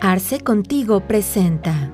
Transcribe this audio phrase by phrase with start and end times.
[0.00, 1.92] Arce Contigo presenta.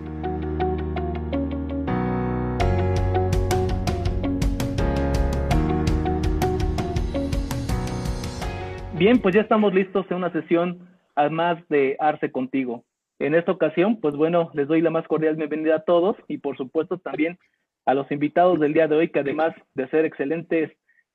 [8.96, 10.88] Bien, pues ya estamos listos en una sesión
[11.30, 12.84] más de Arce Contigo.
[13.18, 16.56] En esta ocasión, pues bueno, les doy la más cordial bienvenida a todos y por
[16.56, 17.38] supuesto también
[17.86, 20.70] a los invitados del día de hoy, que además de ser excelentes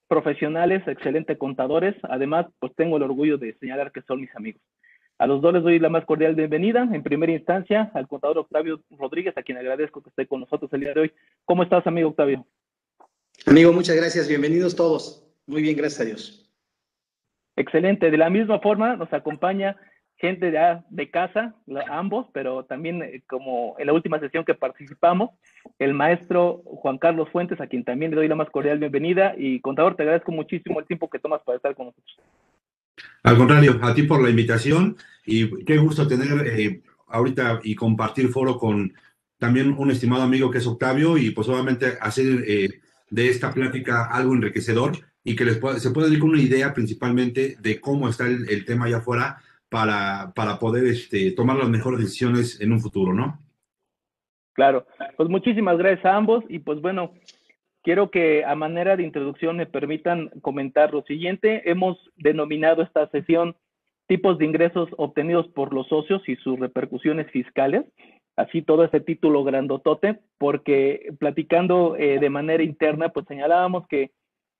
[0.07, 4.61] profesionales, excelentes contadores, además pues tengo el orgullo de señalar que son mis amigos.
[5.19, 6.87] A los dos les doy la más cordial bienvenida.
[6.93, 10.79] En primera instancia, al contador Octavio Rodríguez, a quien agradezco que esté con nosotros el
[10.79, 11.11] día de hoy.
[11.43, 12.47] ¿Cómo estás, amigo Octavio?
[13.45, 14.29] Amigo, muchas gracias.
[14.29, 15.27] Bienvenidos todos.
[15.45, 16.49] Muy bien, gracias a Dios.
[17.57, 18.09] Excelente.
[18.09, 19.75] De la misma forma, nos acompaña
[20.15, 21.53] gente de, de casa,
[21.89, 25.31] ambos, pero también eh, como en la última sesión que participamos,
[25.79, 29.33] el maestro Juan Carlos Fuentes, a quien también le doy la más cordial bienvenida.
[29.37, 32.19] Y contador, te agradezco muchísimo el tiempo que tomas para estar con nosotros.
[33.23, 38.29] Al contrario, a ti por la invitación y qué gusto tener eh, ahorita y compartir
[38.29, 38.93] foro con
[39.37, 44.05] también un estimado amigo que es Octavio y pues obviamente hacer eh, de esta plática
[44.05, 48.65] algo enriquecedor y que les se pueda con una idea principalmente de cómo está el,
[48.65, 49.37] tema allá afuera
[49.69, 53.39] para, para poder este, tomar las mejores decisiones en un futuro, ¿no?
[54.53, 54.85] Claro,
[55.15, 57.13] pues muchísimas gracias a ambos y pues bueno,
[57.83, 61.69] quiero que a manera de introducción me permitan comentar lo siguiente.
[61.69, 63.55] Hemos denominado esta sesión
[64.07, 67.85] tipos de ingresos obtenidos por los socios y sus repercusiones fiscales.
[68.35, 74.11] Así todo ese título grandotote, porque platicando eh, de manera interna, pues señalábamos que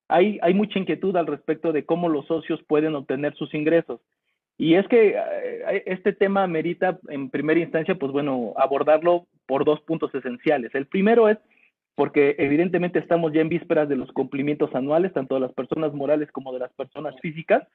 [0.07, 4.01] hay, hay mucha inquietud al respecto de cómo los socios pueden obtener sus ingresos.
[4.57, 9.79] Y es que eh, este tema merita en primera instancia, pues bueno, abordarlo por dos
[9.81, 10.75] puntos esenciales.
[10.75, 11.37] El primero es
[11.99, 16.31] porque evidentemente estamos ya en vísperas de los cumplimientos anuales, tanto de las personas morales
[16.31, 17.67] como de las personas físicas,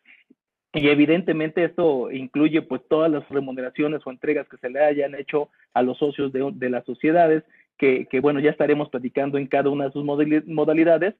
[0.72, 5.50] y evidentemente esto incluye pues todas las remuneraciones o entregas que se le hayan hecho
[5.74, 7.44] a los socios de, las sociedades,
[7.76, 10.06] que, bueno, ya estaremos platicando en cada una de sus
[10.46, 11.16] modalidades.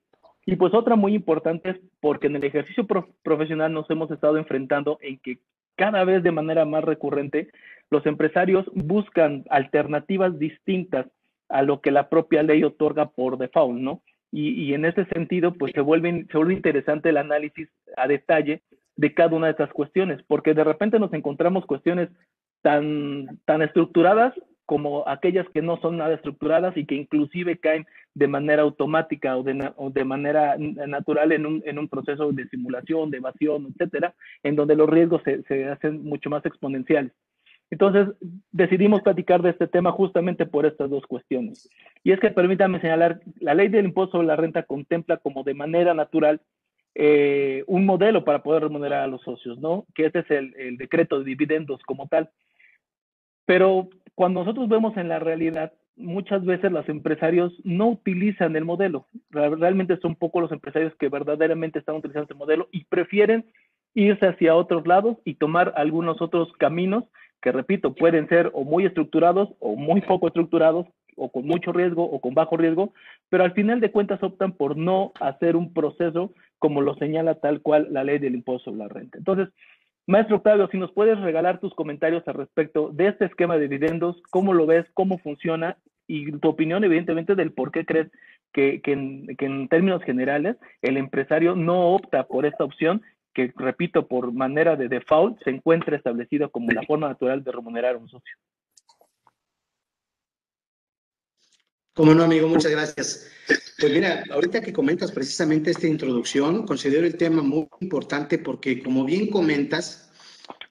[0.46, 2.86] Y pues otra muy importante es porque en el ejercicio
[3.22, 5.40] profesional nos hemos estado enfrentando en que
[5.76, 7.48] cada vez de manera más recurrente
[7.90, 11.04] los empresarios buscan alternativas distintas
[11.54, 14.02] a lo que la propia ley otorga por default, ¿no?
[14.32, 18.62] Y, en ese sentido, pues se vuelve, se vuelve interesante el análisis a detalle
[18.96, 22.08] de cada una de estas cuestiones, porque de repente nos encontramos cuestiones
[22.60, 24.34] tan, tan estructuradas
[24.66, 29.44] como aquellas que no son nada estructuradas y que inclusive caen de manera automática o
[29.44, 34.16] de, o de manera natural en un, en un, proceso de simulación, de evasión, etcétera,
[34.42, 37.12] en donde los riesgos se, se hacen mucho más exponenciales.
[37.74, 38.14] Entonces,
[38.52, 41.68] decidimos platicar de este tema justamente por estas dos cuestiones.
[42.04, 45.54] Y es que permítame señalar, la ley del impuesto sobre la renta contempla como de
[45.54, 46.40] manera natural
[46.94, 49.86] eh, un modelo para poder remunerar a los socios, ¿no?
[49.92, 52.30] Que este es el, el decreto de dividendos como tal.
[53.44, 59.08] Pero cuando nosotros vemos en la realidad, muchas veces los empresarios no utilizan el modelo.
[59.30, 63.46] Realmente son pocos los empresarios que verdaderamente están utilizando este modelo y prefieren
[63.94, 67.04] irse hacia otros lados y tomar algunos otros caminos
[67.44, 72.02] que repito, pueden ser o muy estructurados o muy poco estructurados, o con mucho riesgo
[72.02, 72.94] o con bajo riesgo,
[73.28, 77.60] pero al final de cuentas optan por no hacer un proceso como lo señala tal
[77.60, 79.18] cual la ley del impuesto sobre la renta.
[79.18, 79.50] Entonces,
[80.06, 84.22] maestro Octavio, si nos puedes regalar tus comentarios al respecto de este esquema de dividendos,
[84.30, 88.10] cómo lo ves, cómo funciona y tu opinión, evidentemente, del por qué crees
[88.54, 93.02] que, que en términos generales el empresario no opta por esta opción
[93.34, 97.96] que, repito, por manera de default, se encuentra establecido como la forma natural de remunerar
[97.96, 98.36] a un socio.
[101.92, 103.30] Como no, amigo, muchas gracias.
[103.78, 109.04] Pues mira, ahorita que comentas precisamente esta introducción, considero el tema muy importante porque, como
[109.04, 110.12] bien comentas,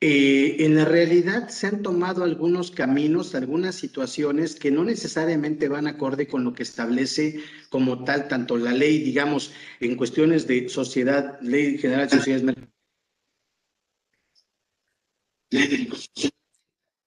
[0.05, 5.87] eh, en la realidad se han tomado algunos caminos, algunas situaciones que no necesariamente van
[5.87, 11.39] acorde con lo que establece como tal tanto la ley, digamos, en cuestiones de sociedad,
[11.39, 12.43] ley general de sociedades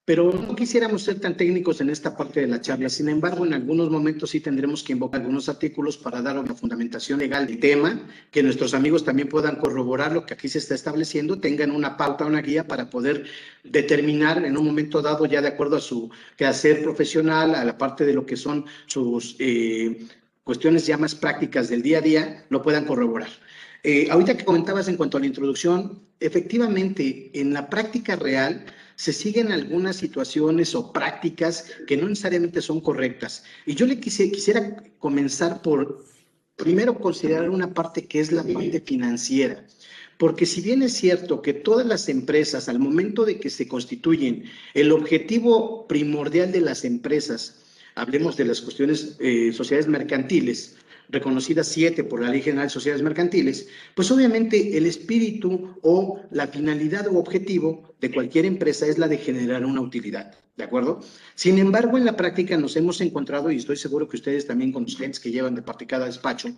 [0.06, 2.88] pero no quisiéramos ser tan técnicos en esta parte de la charla.
[2.88, 7.19] Sin embargo, en algunos momentos sí tendremos que invocar algunos artículos para dar una fundamentación
[7.19, 11.41] legal del tema, que nuestros amigos también puedan corroborar lo que aquí se está estableciendo,
[11.41, 13.25] tengan una pauta, una guía para poder
[13.64, 18.06] determinar en un momento dado, ya de acuerdo a su quehacer profesional, a la parte
[18.06, 20.06] de lo que son sus eh,
[20.44, 23.31] cuestiones ya más prácticas del día a día, lo puedan corroborar.
[23.82, 29.12] Eh, ahorita que comentabas en cuanto a la introducción, efectivamente, en la práctica real, se
[29.12, 33.44] siguen algunas situaciones o prácticas que no necesariamente son correctas.
[33.66, 36.04] Y yo le quisiera comenzar por,
[36.56, 39.64] primero, considerar una parte que es la parte financiera.
[40.19, 44.44] Porque si bien es cierto que todas las empresas, al momento de que se constituyen,
[44.72, 47.62] el objetivo primordial de las empresas,
[47.94, 50.76] hablemos de las cuestiones eh, sociedades mercantiles,
[51.08, 56.47] reconocidas siete por la Ley General de Sociedades Mercantiles, pues obviamente el espíritu o la
[56.47, 60.35] finalidad o objetivo de cualquier empresa es la de generar una utilidad.
[60.56, 61.00] ¿De acuerdo?
[61.35, 64.85] Sin embargo, en la práctica nos hemos encontrado, y estoy seguro que ustedes también con
[64.85, 66.49] los clientes que llevan de parte cada despacho,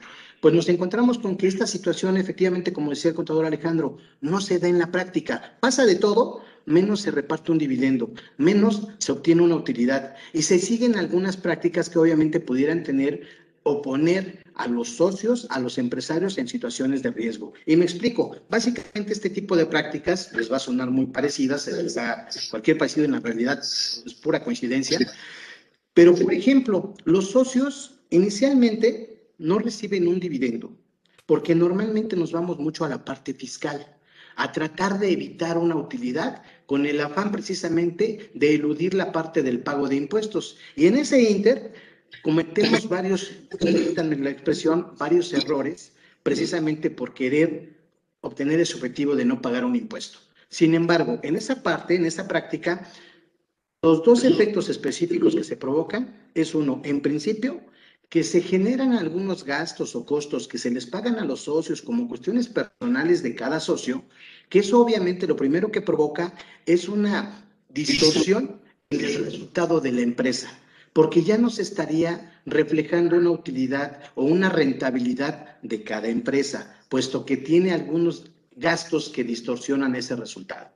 [0.41, 4.61] pues nos encontramos con que esta situación, efectivamente, como decía el contador Alejandro, no se
[4.61, 5.59] da en la práctica.
[5.59, 10.15] Pasa de todo, menos se reparte un dividendo, menos se obtiene una utilidad.
[10.33, 13.23] Y se siguen algunas prácticas que obviamente pudieran tener
[13.69, 17.53] oponer a los socios, a los empresarios en situaciones de riesgo.
[17.65, 21.69] Y me explico, básicamente este tipo de prácticas les va a sonar muy parecidas,
[22.51, 24.99] cualquier parecido en la realidad es pura coincidencia,
[25.95, 30.77] pero por ejemplo, los socios inicialmente no reciben un dividendo,
[31.27, 33.97] porque normalmente nos vamos mucho a la parte fiscal,
[34.37, 39.61] a tratar de evitar una utilidad con el afán precisamente de eludir la parte del
[39.61, 40.57] pago de impuestos.
[40.77, 41.73] Y en ese inter
[42.23, 47.77] cometemos varios, en la expresión, varios errores precisamente por querer
[48.21, 50.19] obtener ese objetivo de no pagar un impuesto.
[50.49, 52.91] Sin embargo, en esa parte, en esa práctica,
[53.83, 57.61] los dos efectos específicos que se provocan es uno, en principio,
[58.09, 62.09] que se generan algunos gastos o costos que se les pagan a los socios como
[62.09, 64.05] cuestiones personales de cada socio,
[64.49, 66.35] que eso obviamente lo primero que provoca
[66.65, 68.61] es una distorsión
[68.91, 70.59] del resultado de la empresa
[70.93, 77.25] porque ya no se estaría reflejando una utilidad o una rentabilidad de cada empresa, puesto
[77.25, 80.71] que tiene algunos gastos que distorsionan ese resultado.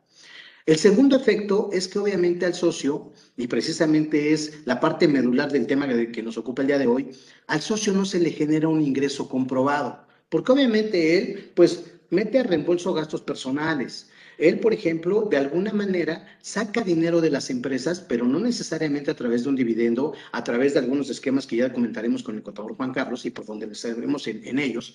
[0.64, 5.66] El segundo efecto es que obviamente al socio, y precisamente es la parte medular del
[5.66, 7.10] tema que nos ocupa el día de hoy,
[7.48, 12.44] al socio no se le genera un ingreso comprobado, porque obviamente él pues mete a
[12.44, 18.26] reembolso gastos personales, él, por ejemplo, de alguna manera saca dinero de las empresas, pero
[18.26, 22.22] no necesariamente a través de un dividendo, a través de algunos esquemas que ya comentaremos
[22.22, 23.96] con el contador Juan Carlos y por donde les en,
[24.44, 24.94] en ellos,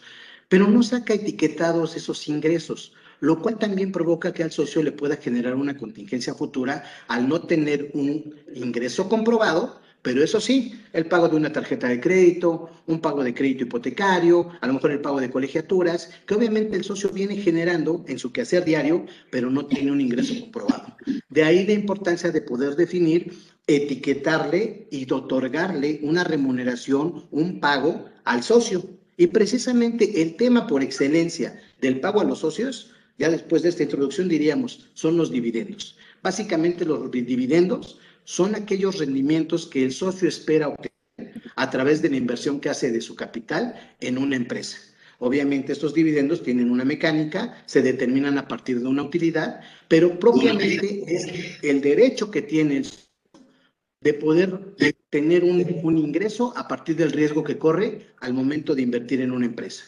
[0.50, 5.16] pero no saca etiquetados esos ingresos lo cual también provoca que al socio le pueda
[5.16, 11.28] generar una contingencia futura al no tener un ingreso comprobado pero eso sí, el pago
[11.28, 15.20] de una tarjeta de crédito, un pago de crédito hipotecario, a lo mejor el pago
[15.20, 19.92] de colegiaturas, que obviamente el socio viene generando en su quehacer diario, pero no tiene
[19.92, 20.96] un ingreso comprobado.
[21.30, 23.34] De ahí la importancia de poder definir,
[23.68, 28.86] etiquetarle y otorgarle una remuneración, un pago al socio.
[29.18, 33.84] Y precisamente el tema por excelencia del pago a los socios, ya después de esta
[33.84, 35.98] introducción diríamos, son los dividendos.
[36.22, 40.92] Básicamente los dividendos son aquellos rendimientos que el socio espera obtener
[41.56, 44.78] a través de la inversión que hace de su capital en una empresa.
[45.20, 51.06] Obviamente estos dividendos tienen una mecánica, se determinan a partir de una utilidad, pero propiamente
[51.08, 52.84] es el derecho que tiene
[54.02, 54.76] de poder
[55.10, 59.32] tener un, un ingreso a partir del riesgo que corre al momento de invertir en
[59.32, 59.86] una empresa.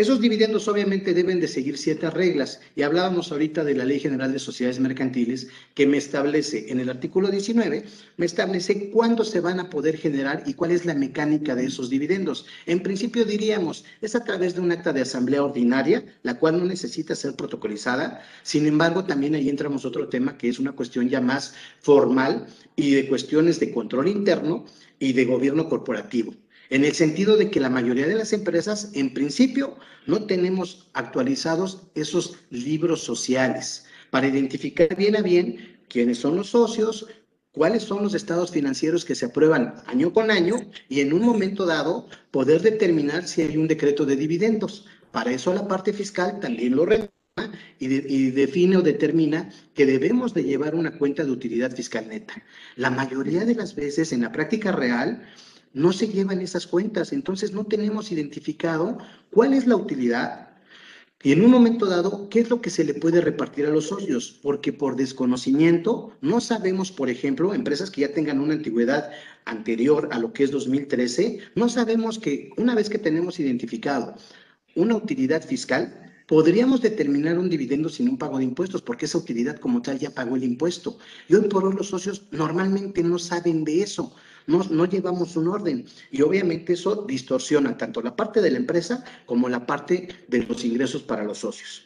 [0.00, 4.32] Esos dividendos obviamente deben de seguir ciertas reglas y hablábamos ahorita de la Ley General
[4.32, 7.84] de Sociedades Mercantiles que me establece en el artículo 19,
[8.16, 11.90] me establece cuándo se van a poder generar y cuál es la mecánica de esos
[11.90, 12.46] dividendos.
[12.64, 16.64] En principio diríamos, es a través de un acta de asamblea ordinaria, la cual no
[16.64, 18.22] necesita ser protocolizada.
[18.42, 22.92] Sin embargo, también ahí entramos otro tema que es una cuestión ya más formal y
[22.92, 24.64] de cuestiones de control interno
[24.98, 26.32] y de gobierno corporativo
[26.70, 31.82] en el sentido de que la mayoría de las empresas, en principio, no tenemos actualizados
[31.94, 37.06] esos libros sociales para identificar bien a bien quiénes son los socios,
[37.50, 40.56] cuáles son los estados financieros que se aprueban año con año
[40.88, 44.86] y en un momento dado poder determinar si hay un decreto de dividendos.
[45.10, 47.10] Para eso la parte fiscal también lo reclama
[47.80, 52.34] y, y, define o determina que debemos de llevar una cuenta de utilidad fiscal neta.
[52.76, 55.26] La mayoría de las veces en la práctica real
[55.72, 58.98] no se llevan esas cuentas, entonces no tenemos identificado
[59.30, 60.50] cuál es la utilidad
[61.22, 63.88] y en un momento dado, ¿qué es lo que se le puede repartir a los
[63.88, 64.38] socios?
[64.42, 69.10] Porque por desconocimiento no sabemos, por ejemplo, empresas que ya tengan una antigüedad
[69.44, 74.14] anterior a lo que es 2013, no sabemos que una vez que tenemos identificado
[74.74, 79.58] una utilidad fiscal, podríamos determinar un dividendo sin un pago de impuestos, porque esa utilidad
[79.58, 80.96] como tal ya pagó el impuesto.
[81.28, 84.14] Y hoy por hoy los socios normalmente no saben de eso
[84.50, 89.48] no, llevamos un orden y obviamente eso distorsiona tanto la parte de la empresa como
[89.48, 91.84] la parte de los ingresos para los socios.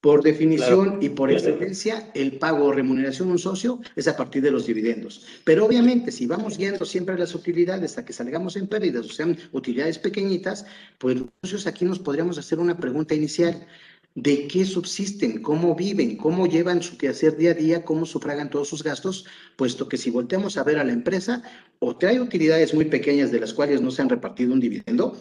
[0.00, 4.42] Por definición y por excelencia, el pago o remuneración de un socio es a partir
[4.42, 5.26] de los dividendos.
[5.44, 9.36] Pero obviamente, si vamos guiando siempre las utilidades a que salgamos en pérdidas, o sean
[9.52, 10.64] utilidades pequeñitas,
[10.96, 13.66] pues los socios aquí nos podríamos hacer una pregunta inicial.
[14.14, 18.68] De qué subsisten, cómo viven, cómo llevan su quehacer día a día, cómo sufragan todos
[18.68, 19.24] sus gastos,
[19.56, 21.42] puesto que si volteamos a ver a la empresa,
[21.78, 25.16] o trae utilidades muy pequeñas de las cuales no se han repartido un dividendo,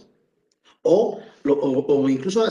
[0.81, 2.47] o, o, incluso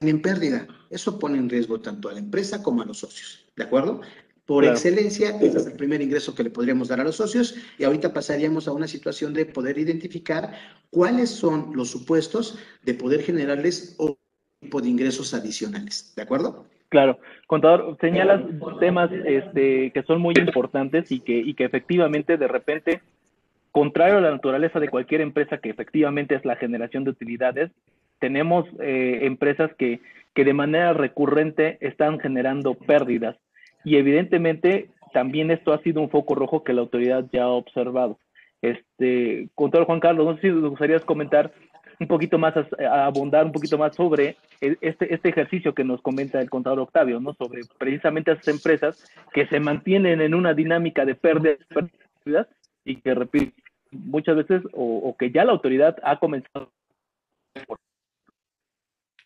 [0.00, 0.66] en pérdida.
[0.90, 4.00] Eso pone en riesgo tanto a la empresa como a los socios, ¿de acuerdo?
[4.46, 7.84] Por excelencia, ese es el primer ingreso que le podríamos dar a los socios y
[7.84, 10.52] ahorita pasaríamos a una situación de poder identificar
[10.90, 13.96] cuáles son los supuestos de poder generarles
[14.64, 16.66] tipo de ingresos adicionales, ¿de acuerdo?
[16.88, 18.42] Claro, contador, señalas
[18.80, 23.00] temas este, que son muy importantes y que, y que efectivamente de repente,
[23.72, 27.70] contrario a la naturaleza de cualquier empresa que efectivamente es la generación de utilidades,
[28.20, 30.00] tenemos eh, empresas que,
[30.34, 33.36] que de manera recurrente están generando pérdidas
[33.84, 38.18] y evidentemente también esto ha sido un foco rojo que la autoridad ya ha observado.
[38.62, 41.52] Este, contador Juan Carlos, no sé si nos gustaría comentar
[42.00, 46.40] un poquito más, a, abundar un poquito más sobre este, este ejercicio que nos comenta
[46.40, 47.34] el contador Octavio, ¿no?
[47.34, 51.58] Sobre precisamente esas empresas que se mantienen en una dinámica de pérdidas
[52.84, 53.52] y que, repito,
[53.90, 56.70] muchas veces, o, que ya la autoridad ha comenzado.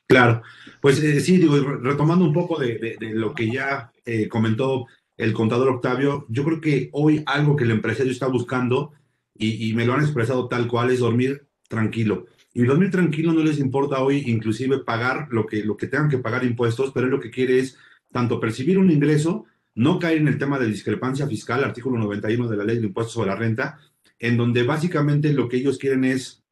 [0.06, 0.42] Claro,
[0.80, 5.68] pues eh, sí, digo, retomando un poco de, lo que ya eh, comentó el contador
[5.68, 8.92] Octavio, yo creo que hoy algo que el empresario está buscando,
[9.40, 12.26] y, me lo han expresado tal cual, es dormir tranquilo.
[12.58, 16.18] Y dormir tranquilo no les importa hoy inclusive pagar lo que, lo que tengan que
[16.18, 17.76] pagar impuestos, pero lo que quiere es
[18.10, 19.44] tanto percibir un ingreso,
[19.76, 23.14] no caer en el tema de discrepancia fiscal, artículo 91 de la ley de impuestos
[23.14, 23.78] sobre la renta,
[24.18, 26.42] en donde básicamente lo que ellos quieren es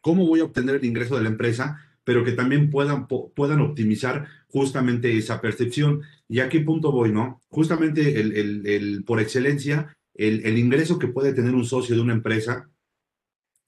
[0.00, 4.28] cómo voy a obtener el ingreso de la empresa, pero que también puedan, puedan optimizar
[4.48, 6.00] justamente esa percepción.
[6.30, 7.42] ¿Y a qué punto voy, no?
[7.50, 12.14] Justamente el, el, por excelencia, el, el, ingreso que puede tener un socio de una
[12.14, 12.70] empresa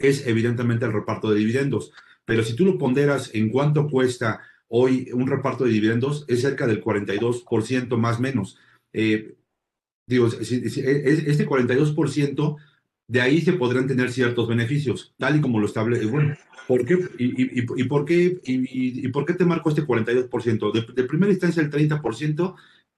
[0.08, 1.92] es evidentemente el reparto de dividendos.
[2.24, 6.66] Pero si tú lo ponderas en cuánto cuesta hoy un reparto de dividendos, es cerca
[6.66, 8.58] del 42% más menos.
[8.92, 9.34] Eh,
[10.06, 12.56] digo, este 42%
[13.06, 16.06] de ahí se podrán tener ciertos beneficios, tal y como lo establece.
[16.06, 16.34] Bueno,
[16.66, 16.98] ¿por qué?
[17.18, 20.72] Y, por qué, y, por qué te marco este 42%?
[20.72, 22.54] De, de primera instancia, el 30%,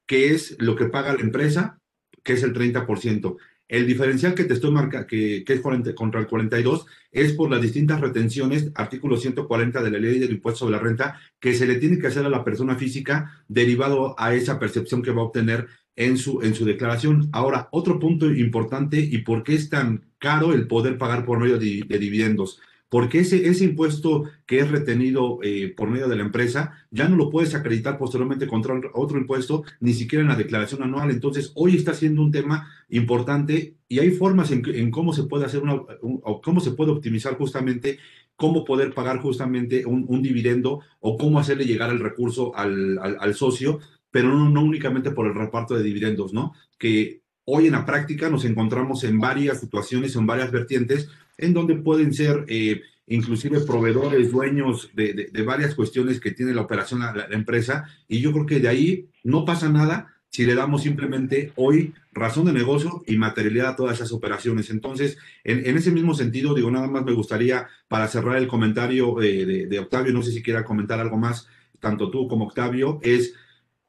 [0.07, 1.79] que es lo que paga la empresa,
[2.23, 3.37] que es el 30%.
[3.69, 8.01] El diferencial que te estoy marcando, que, es contra el 42, es por las distintas
[8.01, 11.99] retenciones, artículo 140 de la ley del impuesto sobre la renta, que se le tiene
[11.99, 16.17] que hacer a la persona física derivado a esa percepción que va a obtener en
[16.17, 17.29] su, en su declaración.
[17.33, 21.59] Ahora, otro punto importante y por qué es tan caro el poder pagar por medio
[21.59, 22.61] de, dividendos.
[22.89, 27.17] Porque ese, ese impuesto que es retenido eh, por medio de la empresa ya no
[27.17, 31.11] lo puedes acreditar posteriormente contra otro impuesto, ni siquiera en la declaración anual.
[31.11, 35.63] Entonces, hoy está siendo un tema importante y hay formas en, cómo se puede hacer
[35.63, 37.99] una, o cómo se puede optimizar justamente
[38.37, 43.81] cómo poder pagar justamente un, dividendo o cómo hacerle llegar el recurso al, al socio
[44.17, 46.55] pero no, únicamente por el reparto de dividendos, ¿no?
[46.79, 51.77] Que hoy en la práctica nos encontramos en varias situaciones, en varias vertientes, en donde
[51.77, 57.89] pueden ser eh, inclusive proveedores, dueños de, varias cuestiones que tiene la operación la, empresa,
[58.09, 62.47] y yo creo que de ahí no pasa nada si le damos simplemente hoy razón
[62.47, 64.69] de negocio y materialidad a todas esas operaciones.
[64.71, 69.67] Entonces, en, ese mismo sentido, digo, nada más me gustaría, para cerrar el comentario de,
[69.67, 71.49] de Octavio, no sé si quiera comentar algo más,
[71.81, 73.35] tanto tú como Octavio, es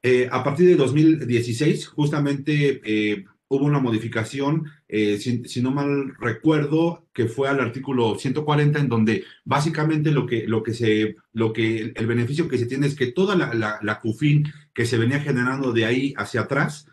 [0.03, 7.07] eh, a partir de 2016, justamente eh, hubo una modificación, eh, si, no mal recuerdo,
[7.13, 11.93] que fue al artículo 140, en donde básicamente lo que, lo que se, lo que
[11.95, 15.71] el beneficio que se tiene es que toda la, la, CUFIN que se venía generando
[15.71, 16.87] de ahí hacia atrás,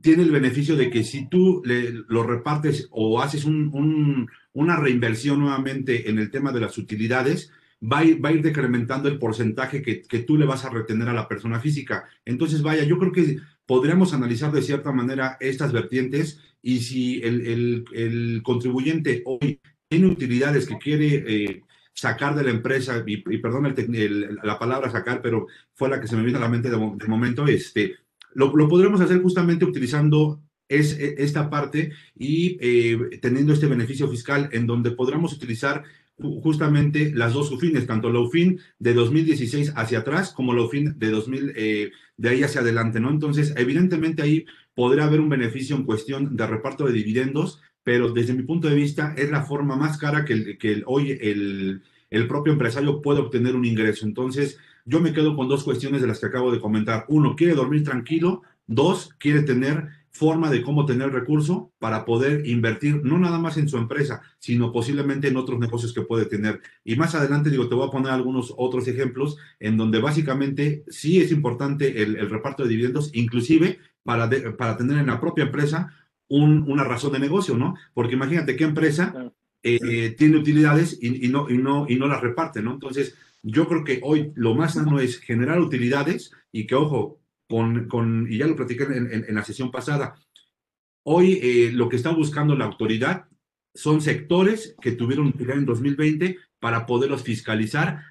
[0.00, 6.18] tiene el beneficio de que si tú lo repartes o haces una reinversión nuevamente en
[6.18, 10.02] el tema de las utilidades, va a ir, va a ir decrementando el porcentaje que,
[10.02, 12.08] que, tú le vas a retener a la persona física.
[12.24, 18.40] Entonces, vaya, yo creo que podríamos analizar de cierta manera estas vertientes y si el,
[18.42, 24.58] contribuyente hoy tiene utilidades que quiere eh, sacar de la empresa, y, perdón el, la
[24.58, 27.96] palabra sacar, pero fue la que se me vino a la mente de, momento, este,
[28.34, 34.08] lo, lo podremos hacer justamente utilizando es e, esta parte y eh, teniendo este beneficio
[34.08, 35.84] fiscal en donde podremos utilizar
[36.18, 41.10] justamente las dos UFINes, tanto la UFIN de 2016 hacia atrás como la UFIN de
[41.10, 43.10] 2000, eh, de ahí hacia adelante, ¿no?
[43.10, 48.34] Entonces, evidentemente ahí podría haber un beneficio en cuestión de reparto de dividendos, pero desde
[48.34, 52.52] mi punto de vista es la forma más cara que, que hoy el, el propio
[52.52, 54.06] empresario puede obtener un ingreso.
[54.06, 57.04] Entonces, yo me quedo con dos cuestiones de las que acabo de comentar.
[57.08, 63.02] Uno, quiere dormir tranquilo, Dos, quiere tener forma de cómo tener recurso para poder invertir
[63.04, 66.60] no nada más en su empresa, sino posiblemente en otros negocios que puede tener.
[66.84, 71.20] Y más adelante, digo, te voy a poner algunos otros ejemplos en donde básicamente sí
[71.20, 75.92] es importante el, reparto de dividendos, inclusive para, para tener en la propia empresa
[76.28, 77.74] una razón de negocio, ¿no?
[77.92, 82.62] Porque imagínate qué empresa eh, tiene utilidades y, no, y, no, y no las reparte,
[82.62, 82.72] ¿no?
[82.72, 88.26] Entonces, yo creo que hoy lo más sano es generar utilidades y que, ojo, con,
[88.30, 90.14] y ya lo platiqué en, la sesión pasada,
[91.02, 93.26] hoy eh, lo que está buscando la autoridad
[93.74, 98.02] son sectores que tuvieron utilidad en 2020 para poderlos fiscalizar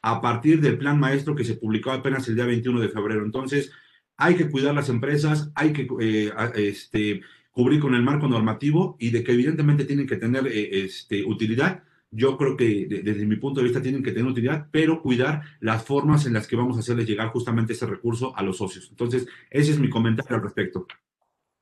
[0.00, 3.24] a partir del plan maestro que se publicó apenas el día 21 de febrero.
[3.24, 3.72] Entonces,
[4.16, 9.10] hay que cuidar las empresas, hay que eh, este, cubrir con el marco normativo y
[9.10, 11.82] de que evidentemente tienen que tener eh, este, utilidad.
[12.10, 15.84] Yo creo que desde mi punto de vista tienen que tener utilidad, pero cuidar las
[15.84, 18.88] formas en las que vamos a hacerles llegar justamente ese recurso a los socios.
[18.90, 20.86] Entonces, ese es mi comentario al respecto.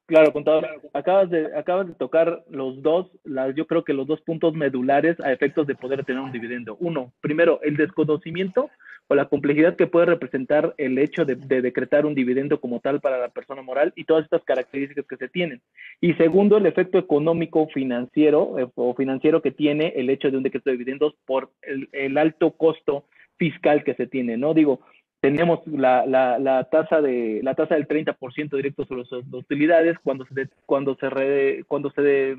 [0.06, 3.10] Claro, contador, acabas de, acabas de tocar los dos,
[3.56, 6.76] yo creo que los dos puntos medulares a efectos de poder tener un dividendo.
[6.78, 8.70] Uno, primero, el desconocimiento
[9.08, 13.18] o la complejidad que puede representar el hecho de, decretar un dividendo como tal para
[13.18, 15.60] la persona moral y todas estas características que se tienen.
[16.00, 20.42] Y segundo, el efecto económico financiero eh, o financiero que tiene el hecho de un
[20.42, 23.04] decreto de dividendos por el, alto costo
[23.36, 24.54] fiscal que se tiene, ¿no?
[24.54, 24.80] Digo,
[25.20, 30.48] tenemos la, la, tasa de la tasa del 30% directo sobre las utilidades cuando se
[30.64, 32.36] cuando se cuando se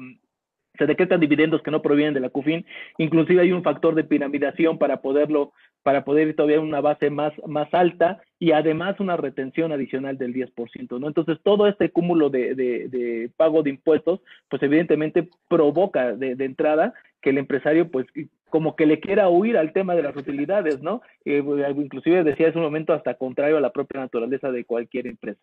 [0.77, 2.65] se decretan dividendos que no provienen de la CUFIN,
[2.97, 5.53] inclusive hay un factor de piramidación para poderlo,
[5.83, 10.33] para poder ir todavía una base más, más alta y además una retención adicional del
[10.33, 11.07] 10%, ¿no?
[11.07, 16.93] Entonces, todo este cúmulo de, de, pago de impuestos, pues evidentemente provoca de, de, entrada
[17.21, 18.05] que el empresario, pues,
[18.49, 21.01] como que le quiera huir al tema de las utilidades, ¿no?
[21.25, 21.43] Eh,
[21.75, 25.41] inclusive decía hace un momento hasta contrario a la propia naturaleza de cualquier empresa.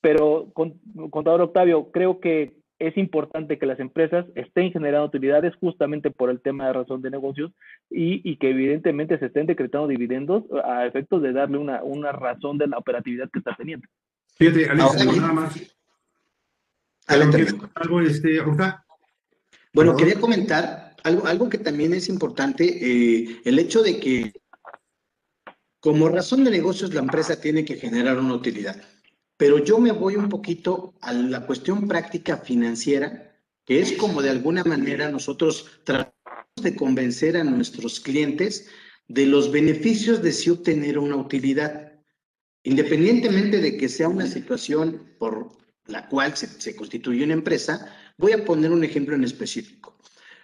[0.00, 0.52] Pero,
[1.10, 6.40] contador Octavio, creo que es importante que las empresas estén generando utilidades justamente por el
[6.40, 7.52] tema de razón de negocios
[7.90, 12.68] y, que evidentemente se estén decretando dividendos a efectos de darle una, una razón de
[12.68, 13.86] la operatividad que está teniendo.
[14.36, 15.76] Fíjate, Alex, nada más.
[17.08, 18.38] ¿Algo, este,
[19.72, 24.32] Bueno, quería comentar algo, algo que también es importante, eh, el hecho de que
[25.80, 28.76] como razón de negocios la empresa tiene que generar una utilidad.
[29.38, 34.30] Pero yo me voy un poquito a la cuestión práctica financiera, que es como de
[34.30, 36.12] alguna manera nosotros tratamos
[36.60, 38.68] de convencer a nuestros clientes
[39.06, 41.92] de los beneficios de sí obtener una utilidad,
[42.64, 45.52] independientemente de que sea una situación por
[45.86, 47.94] la cual se, se constituye una empresa.
[48.18, 49.96] Voy a poner un ejemplo en específico.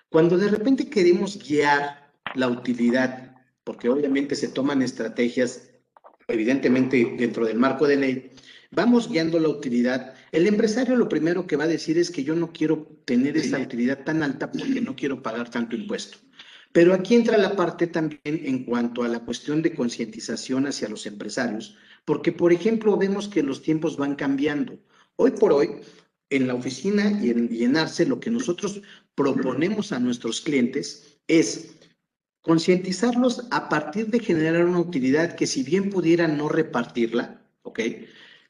[0.08, 5.68] Cuando de repente queremos guiar la utilidad, porque obviamente se toman estrategias,
[6.28, 8.30] evidentemente dentro del marco de ley,
[8.74, 10.14] vamos guiando la utilidad.
[10.32, 13.58] El empresario lo primero que va a decir es que yo no quiero tener esa
[13.58, 16.18] utilidad tan alta porque no quiero pagar tanto impuesto.
[16.72, 21.06] Pero aquí entra la parte también en cuanto a la cuestión de concientización hacia los
[21.06, 24.76] empresarios, porque por ejemplo vemos que los tiempos van cambiando.
[25.16, 25.70] Hoy por hoy,
[26.30, 28.82] en la oficina y en, y en Arce, lo que nosotros
[29.14, 31.76] proponemos a nuestros clientes es
[32.40, 37.80] concientizarlos a partir de generar una utilidad que si bien pudieran no repartirla, ¿ok?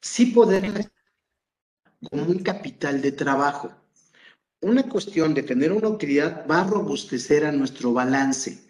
[0.04, 0.90] Sí poder
[2.10, 3.72] como un capital de trabajo.
[4.60, 8.62] Una cuestión de tener una utilidad va a robustecer a nuestro balance,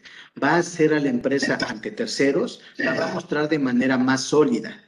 [0.42, 4.22] va a hacer a la empresa ante terceros, la va a mostrar de manera más
[4.22, 4.80] sólida,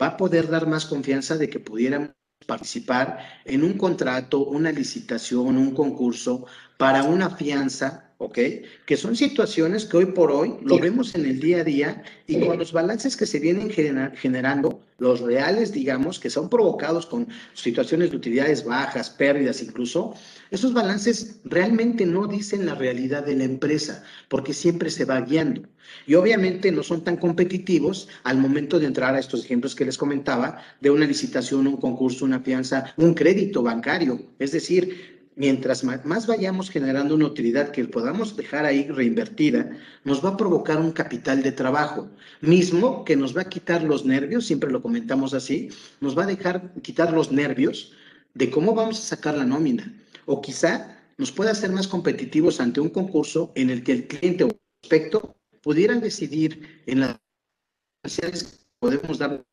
[0.00, 2.14] va a poder dar más confianza de que pudieran
[2.46, 6.46] participar en un contrato, una licitación, un concurso
[6.76, 8.38] para una fianza ¿ok?
[8.86, 12.40] Que son situaciones que hoy por hoy lo vemos en el día a día y
[12.40, 18.10] con los balances que se vienen generando, los reales, digamos, que son provocados con situaciones
[18.10, 20.14] de utilidades bajas, pérdidas incluso,
[20.50, 25.62] esos balances realmente no dicen la realidad de la empresa, porque siempre se va guiando.
[26.06, 29.98] Y obviamente no son tan competitivos al momento de entrar a estos ejemplos que les
[29.98, 34.20] comentaba, de una licitación, un concurso, una fianza, un crédito bancario.
[34.38, 39.70] Es decir, mientras más vayamos generando una utilidad que podamos dejar ahí reinvertida,
[40.02, 42.08] nos va a provocar un capital de trabajo,
[42.40, 45.68] mismo que nos va a quitar los nervios, siempre lo comentamos así,
[46.00, 47.92] nos va a dejar quitar los nervios
[48.34, 49.94] de cómo vamos a sacar la nómina,
[50.24, 54.44] o quizá nos pueda hacer más competitivos ante un concurso en el que el cliente
[54.44, 54.48] o
[54.80, 57.18] prospecto pudieran decidir en las
[58.04, 58.32] que
[58.78, 59.44] podemos dar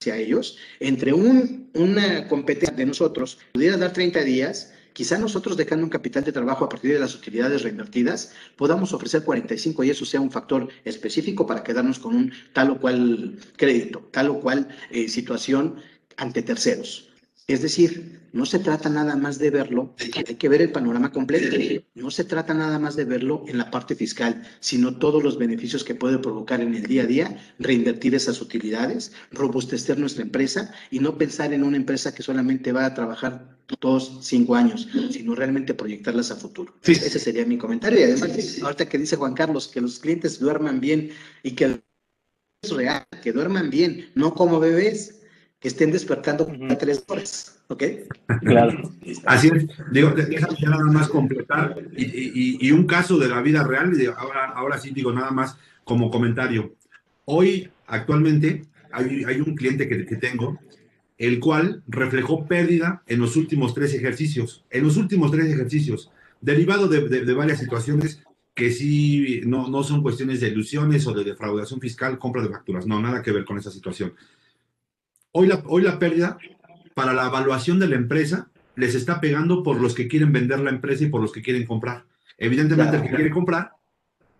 [0.00, 5.84] hacia ellos, entre un, una competencia de nosotros, pudiera dar 30 días, Quizá nosotros dejando
[5.84, 10.04] un capital de trabajo a partir de las utilidades reinvertidas, podamos ofrecer 45 y eso
[10.04, 14.66] sea un factor específico para quedarnos con un tal o cual crédito, tal o cual
[14.90, 15.76] eh, situación
[16.16, 17.07] ante terceros.
[17.48, 21.56] Es decir, no se trata nada más de verlo, hay que ver el panorama completo.
[21.94, 25.82] No se trata nada más de verlo en la parte fiscal, sino todos los beneficios
[25.82, 30.98] que puede provocar en el día a día, reinvertir esas utilidades, robustecer nuestra empresa y
[30.98, 35.72] no pensar en una empresa que solamente va a trabajar dos, cinco años, sino realmente
[35.72, 36.74] proyectarlas a futuro.
[36.84, 37.98] Ese sería mi comentario.
[37.98, 41.80] Y además, ahorita que dice Juan Carlos, que los clientes duerman bien y que
[42.62, 45.17] es real, que duerman bien, no como bebés
[45.60, 47.82] que estén despertando cada tres horas, ¿ok?
[48.42, 48.92] Claro.
[49.26, 49.66] Así es.
[49.90, 51.76] Digo, déjame ya nada más completar.
[51.96, 55.56] Y, y, un caso de la vida real, y ahora, ahora sí digo nada más
[55.82, 56.74] como comentario.
[57.24, 60.60] Hoy, actualmente, hay, hay un cliente que, que, tengo,
[61.16, 64.64] el cual reflejó pérdida en los últimos tres ejercicios.
[64.70, 68.22] En los últimos tres ejercicios, derivado de, de, de varias situaciones
[68.54, 72.86] que sí no, no son cuestiones de ilusiones o de defraudación fiscal, compra de facturas.
[72.86, 74.14] No, nada que ver con esa situación
[75.40, 76.36] Hoy la, hoy la pérdida
[76.94, 80.70] para la evaluación de la empresa les está pegando por los que quieren vender la
[80.70, 82.06] empresa y por los que quieren comprar.
[82.38, 83.70] Evidentemente, el que quiere comprar,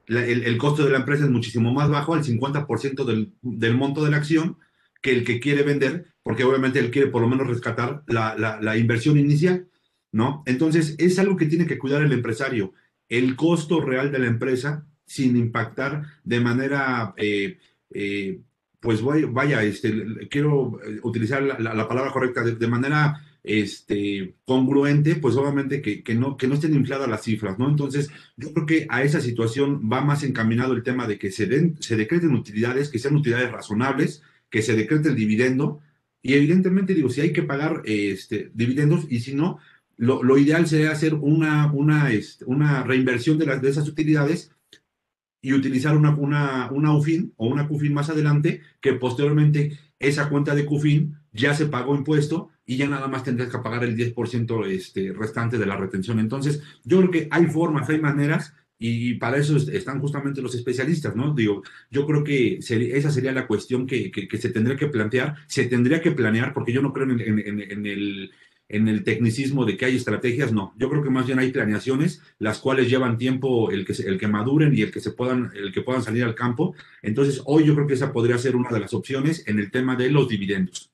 [0.08, 4.11] el, costo de la empresa es muchísimo más bajo, el 50% del, del, monto de
[4.11, 4.56] la acción,
[5.00, 8.76] que el que quiere vender, porque obviamente él quiere por lo menos rescatar la, la,
[8.76, 9.68] inversión inicial,
[10.11, 10.42] ¿no?
[10.46, 12.74] Entonces, es algo que tiene que cuidar el empresario,
[13.08, 17.61] el costo real de la empresa sin impactar de manera eh,
[17.94, 18.40] eh,
[18.81, 25.83] pues vaya, este, quiero eh, utilizar la, palabra correcta de, manera este, congruente, pues obviamente
[25.83, 27.69] que, no, que no estén infladas las cifras, ¿no?
[27.69, 31.47] Entonces, yo creo que a esa situación va más encaminado el tema de que se,
[31.47, 35.81] den, se decreten utilidades, que sean utilidades razonables, que se decrete el dividendo,
[36.23, 39.59] y evidentemente digo, si hay que pagar este, dividendos, y si no,
[39.97, 44.53] lo, lo ideal sería hacer una, una, este, una reinversión de, las, de esas utilidades
[45.40, 50.55] y utilizar una, una, una UFIN o una CUFIN más adelante, que posteriormente esa cuenta
[50.55, 54.66] de CUFIN ya se pagó impuesto y ya nada más tendrás que pagar el 10%
[54.66, 56.18] este, restante de la retención.
[56.18, 61.16] Entonces, yo creo que hay formas, hay maneras y para eso están justamente los especialistas,
[61.16, 61.35] ¿no?
[61.35, 65.64] Digo, yo creo que esa sería la cuestión que, que, se tendría que plantear, se
[65.64, 68.31] tendría que planear, porque yo no creo en, en, en el
[68.68, 70.74] en el tecnicismo de que hay estrategias, no.
[70.76, 74.28] Yo creo que más bien hay planeaciones, las cuales llevan tiempo el que, el que
[74.28, 76.74] maduren y el que, se puedan, el que puedan salir al campo.
[77.02, 79.96] Entonces, hoy yo creo que esa podría ser una de las opciones en el tema
[79.96, 80.92] de los dividendos.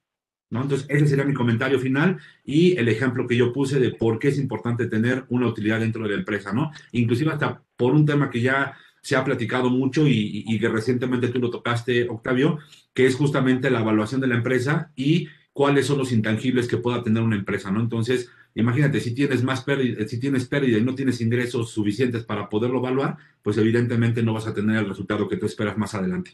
[0.50, 0.62] ¿no?
[0.62, 4.28] Entonces, ese sería mi comentario final y el ejemplo que yo puse de por qué
[4.28, 6.70] es importante tener una utilidad dentro de la empresa, ¿no?
[6.92, 11.28] Inclusive hasta por un tema que ya se ha platicado mucho y, y que recientemente
[11.28, 12.58] tú lo tocaste, Octavio,
[12.92, 17.02] que es justamente la evaluación de la empresa y cuáles son los intangibles que pueda
[17.02, 17.80] tener una empresa, ¿no?
[17.80, 22.50] Entonces, imagínate, si tienes más pérdida, si tienes pérdida y no tienes ingresos suficientes para
[22.50, 26.32] poderlo evaluar, pues evidentemente no vas a tener el resultado que tú esperas más adelante.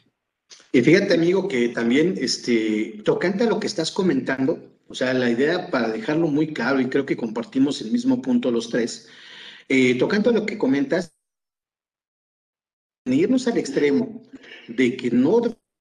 [0.73, 5.31] Y fíjate, amigo, que también, este, tocante a lo que estás comentando, o sea, la
[5.31, 9.09] idea para dejarlo muy claro, y creo que compartimos el mismo punto los tres,
[9.69, 11.13] eh, tocante a lo que comentas,
[13.05, 14.23] irnos al extremo
[14.69, 15.41] de que no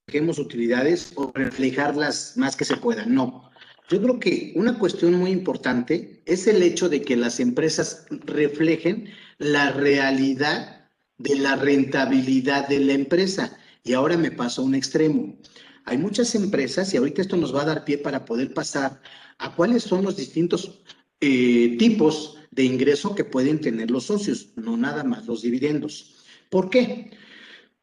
[0.10, 3.06] reflejemos utilidades o reflejarlas más que se pueda.
[3.06, 3.52] No.
[3.90, 9.10] Yo creo que una cuestión muy importante es el hecho de que las empresas reflejen
[9.38, 10.88] la realidad
[11.20, 13.56] de la rentabilidad de la empresa.
[13.84, 15.38] Y ahora me paso a un extremo.
[15.86, 19.00] Hay muchas empresas, y ahorita esto nos va a dar pie para poder pasar
[19.38, 20.82] a cuáles son los distintos
[21.22, 26.16] eh, tipos de ingreso que pueden tener los socios, no nada más los dividendos.
[26.50, 27.12] ¿Por qué?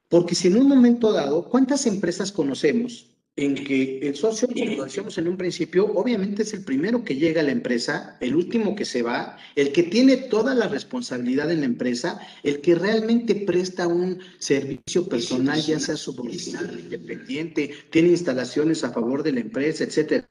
[0.08, 5.18] Porque si en un momento dado, ¿cuántas empresas conocemos en que el socio, como decíamos
[5.18, 8.86] en un principio, obviamente es el primero que llega a la empresa, el último que
[8.86, 13.88] se va, el que tiene toda la responsabilidad en la empresa, el que realmente presta
[13.88, 20.26] un servicio personal, ya sea subordinado, independiente, tiene instalaciones a favor de la empresa, etcétera.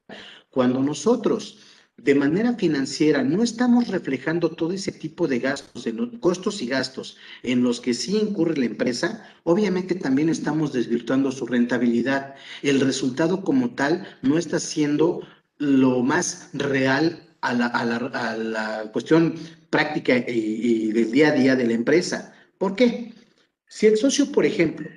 [0.50, 1.60] Cuando nosotros
[1.98, 5.88] de manera financiera no estamos reflejando todo ese tipo de gastos,
[6.20, 11.46] costos y gastos en los que sí incurre la empresa, obviamente también estamos desvirtuando su
[11.46, 12.36] rentabilidad.
[12.62, 15.22] El resultado como tal no está siendo
[15.58, 19.36] lo más real a la, cuestión
[19.70, 22.34] práctica y del día a día de la empresa.
[22.58, 23.14] ¿Por qué?
[23.68, 24.90] Si el socio, por ejemplo,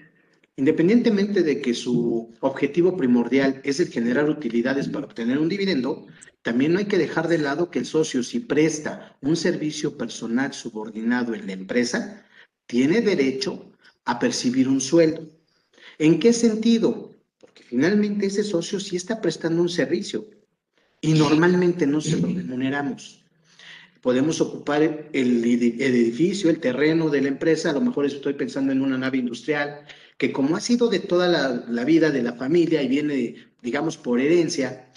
[0.58, 6.08] Independientemente de que su objetivo primordial es el generar utilidades para obtener un dividendo,
[6.42, 10.52] también no hay que dejar de lado que el socio, si presta un servicio personal
[10.52, 12.26] subordinado en la empresa,
[12.66, 13.70] tiene derecho
[14.04, 15.28] a percibir un sueldo.
[15.96, 17.14] ¿En qué sentido?
[17.38, 20.26] Porque finalmente ese socio sí está prestando un servicio
[21.00, 23.24] y normalmente no se lo remuneramos.
[24.00, 28.82] Podemos ocupar el, edificio, el terreno de la empresa, a lo mejor estoy pensando en
[28.82, 29.84] una nave industrial,
[30.18, 34.20] que como ha sido de toda la, vida de la familia y viene, digamos, por
[34.20, 34.90] herencia,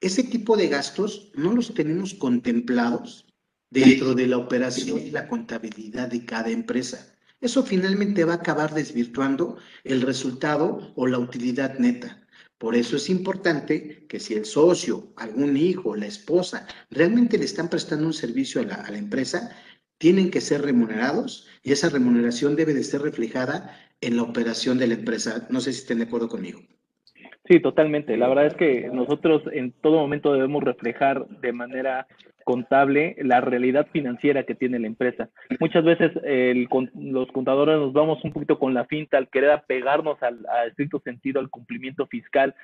[0.00, 3.26] ese tipo de gastos no los tenemos contemplados
[3.70, 7.14] dentro de la operación y la contabilidad de cada empresa.
[7.40, 12.26] Eso finalmente va a acabar desvirtuando el resultado o la utilidad neta.
[12.56, 17.68] Por eso es importante que si el socio, algún hijo, la esposa, realmente le están
[17.68, 19.50] prestando un servicio a la, a la empresa,
[19.98, 24.88] tienen que ser remunerados y esa remuneración debe de ser reflejada en la operación de
[24.88, 25.46] la empresa.
[25.50, 26.60] No sé si estén de acuerdo conmigo.
[27.48, 28.16] Sí, totalmente.
[28.16, 32.06] La verdad es que nosotros en todo momento debemos reflejar de manera
[32.44, 35.28] contable la realidad financiera que tiene la empresa.
[35.60, 40.22] Muchas veces el, los contadores nos vamos un poquito con la finta al querer apegarnos
[40.22, 42.54] al, a estricto sentido al cumplimiento fiscal,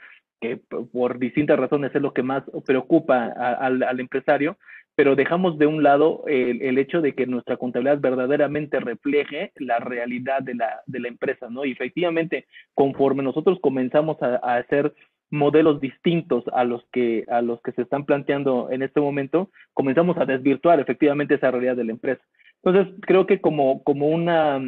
[0.40, 4.56] que por distintas razones es lo que más preocupa al, al empresario,
[4.98, 9.78] pero dejamos de un lado el, el, hecho de que nuestra contabilidad verdaderamente refleje la
[9.78, 11.64] realidad de la, de la empresa, ¿no?
[11.64, 14.92] Y efectivamente, conforme nosotros comenzamos a, a, hacer
[15.30, 20.18] modelos distintos a los que a los que se están planteando en este momento, comenzamos
[20.18, 22.22] a desvirtuar efectivamente esa realidad de la empresa.
[22.64, 24.60] Entonces, creo que como, como una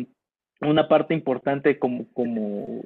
[0.61, 2.83] una parte importante como, como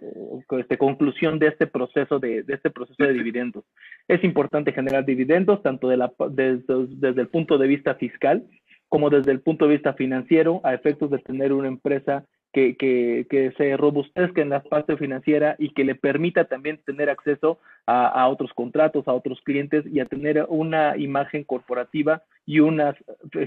[0.59, 3.65] este, conclusión de este proceso de, este proceso de dividendos.
[4.07, 8.45] Es importante generar dividendos tanto de la, desde, desde el punto de vista fiscal
[8.89, 13.27] como desde el punto de vista financiero a efectos de tener una empresa que, que,
[13.29, 18.29] que, se robustezca en la parte financiera y que le permita también tener acceso a,
[18.29, 22.95] otros contratos, a otros clientes y a tener una imagen corporativa y unas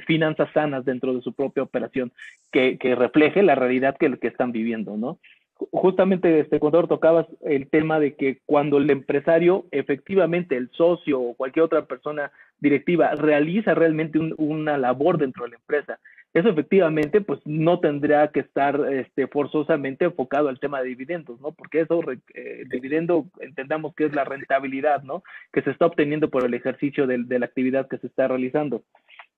[0.06, 2.12] finanzas sanas dentro de su propia operación
[2.52, 5.17] que, refleje la realidad que, que están viviendo, ¿no?
[5.72, 11.34] Justamente, este contador, tocabas el tema de que cuando el empresario, efectivamente, el socio o
[11.34, 16.00] cualquier otra persona directiva realiza realmente un, una labor dentro de la empresa
[16.34, 21.52] eso efectivamente pues no tendrá que estar este, forzosamente enfocado al tema de dividendos, ¿no?
[21.52, 22.02] Porque eso,
[22.34, 25.24] eh, dividendo, entendamos que es la rentabilidad, ¿no?
[25.52, 28.84] Que se está obteniendo por el ejercicio de, de la actividad que se está realizando.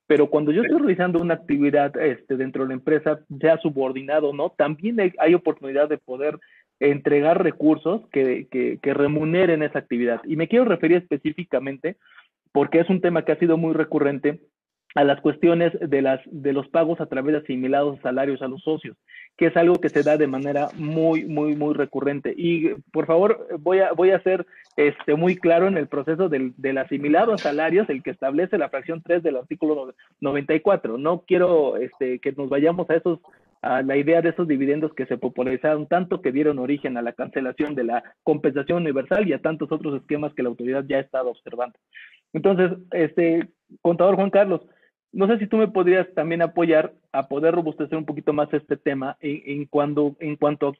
[0.08, 4.49] Pero cuando yo estoy realizando una actividad este, dentro de la empresa, sea subordinado no,
[4.49, 6.39] también hay, oportunidad de poder
[6.80, 10.19] entregar recursos que, que remuneren esa actividad.
[10.25, 11.97] Y me quiero referir específicamente,
[12.52, 14.39] porque es un tema que ha sido muy recurrente,
[14.95, 18.62] a las cuestiones de, las, de los pagos a través de asimilados salarios a los
[18.63, 18.97] socios,
[19.38, 22.34] que es algo que se da de manera muy, muy, muy recurrente.
[22.36, 24.45] Y por favor, voy a, voy a ser
[24.78, 28.69] este, muy claro en el proceso del, del asimilado a salarios, el que establece la
[28.69, 30.97] fracción 3 del artículo 94.
[30.97, 33.19] No quiero este, que nos vayamos a esos
[33.62, 37.12] a la idea de esos dividendos que se popularizaron tanto que dieron origen a la
[37.12, 41.02] cancelación de la compensación universal y a tantos otros esquemas que la autoridad ya ha
[41.02, 41.78] estado observando.
[42.32, 43.49] Entonces, este
[43.82, 44.62] contador Juan Carlos,
[45.12, 48.78] no sé si tú me podrías también apoyar a poder robustecer un poquito más este
[48.78, 50.74] tema en, cuando, en cuanto a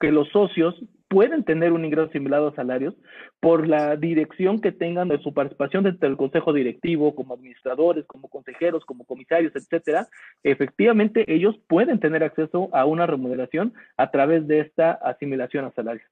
[0.00, 0.74] que los socios
[1.08, 2.94] pueden tener un ingreso asimilado a salarios
[3.40, 8.28] por la dirección que tengan de su participación dentro del consejo directivo, como administradores, como
[8.28, 10.08] consejeros, como comisarios, etcétera.
[10.42, 16.08] Efectivamente, ellos pueden tener acceso a una remuneración a través de esta asimilación a salarios.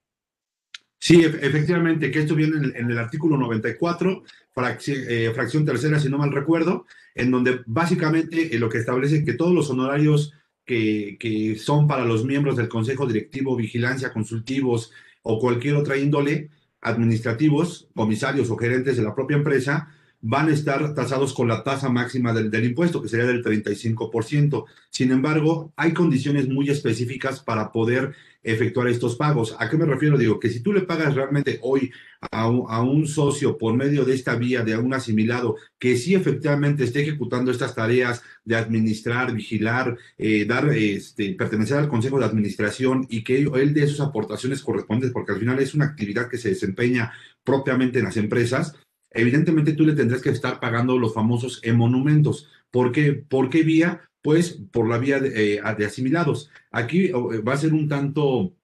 [1.05, 4.23] Sí, efectivamente, que esto viene en, en el artículo 94,
[4.55, 9.23] fracción, eh, fracción, tercera, si no mal recuerdo, en donde básicamente eh, lo que establece
[9.23, 10.33] que todos los honorarios
[10.65, 16.49] que, que, son para los miembros del Consejo Directivo, Vigilancia, Consultivos o cualquier otra índole,
[16.81, 19.95] administrativos, comisarios o gerentes de la propia empresa,
[20.27, 24.65] van a estar tasados con la tasa máxima del, impuesto, que sería del 35%.
[24.89, 29.55] Sin embargo, hay condiciones muy específicas para poder efectuar estos pagos.
[29.59, 30.17] ¿A qué me refiero?
[30.17, 31.93] Digo, que si tú le pagas realmente hoy
[32.31, 37.03] a un, socio por medio de esta vía de un asimilado que sí efectivamente esté
[37.03, 43.23] ejecutando estas tareas de administrar, vigilar, eh, dar, este, pertenecer al consejo de administración y
[43.25, 47.13] que él dé sus aportaciones correspondientes, porque al final es una actividad que se desempeña
[47.45, 48.75] propiamente en las empresas,
[49.15, 52.49] evidentemente tú le tendrás que estar pagando los famosos monumentos.
[52.71, 53.13] ¿Por qué?
[53.13, 54.03] ¿Por qué vía?
[54.23, 56.51] Pues por la vía de, eh, de asimilados.
[56.71, 58.55] Aquí va a ser un tanto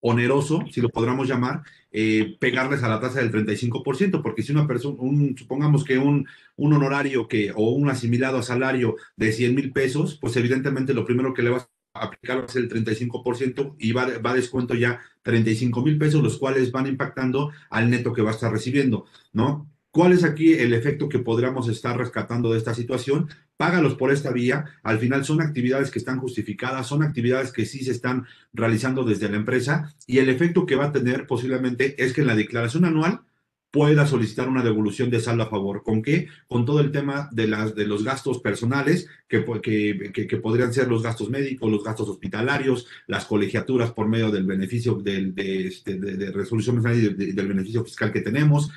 [0.00, 4.66] oneroso, si lo podríamos llamar, eh, pegarles a la tasa del 35%, porque si una
[4.66, 9.54] persona, un, supongamos que un, un honorario que, o un asimilado a salario de 100
[9.54, 11.68] mil pesos, pues evidentemente lo primero que le vas
[12.00, 15.98] a aplicar va a ser el 35% y va, va a descuento ya 35 mil
[15.98, 19.68] pesos, los cuales van impactando al neto que va a estar recibiendo, ¿no?
[19.90, 23.28] ¿Cuál es aquí el efecto que podríamos estar rescatando de esta situación?
[23.56, 24.66] Págalos por esta vía.
[24.82, 29.28] Al final son actividades que están justificadas, son actividades que sí se están realizando desde
[29.28, 32.84] la empresa y el efecto que va a tener posiblemente es que en la declaración
[32.84, 33.22] anual
[33.70, 35.82] pueda solicitar una devolución de saldo a favor.
[35.82, 36.28] ¿Con qué?
[36.46, 40.88] Con todo el tema de, las, de los gastos personales, que, que, que, podrían ser
[40.88, 46.32] los gastos médicos, los gastos hospitalarios, las colegiaturas por medio del beneficio del, de, de
[46.32, 48.70] resolución del beneficio fiscal que tenemos,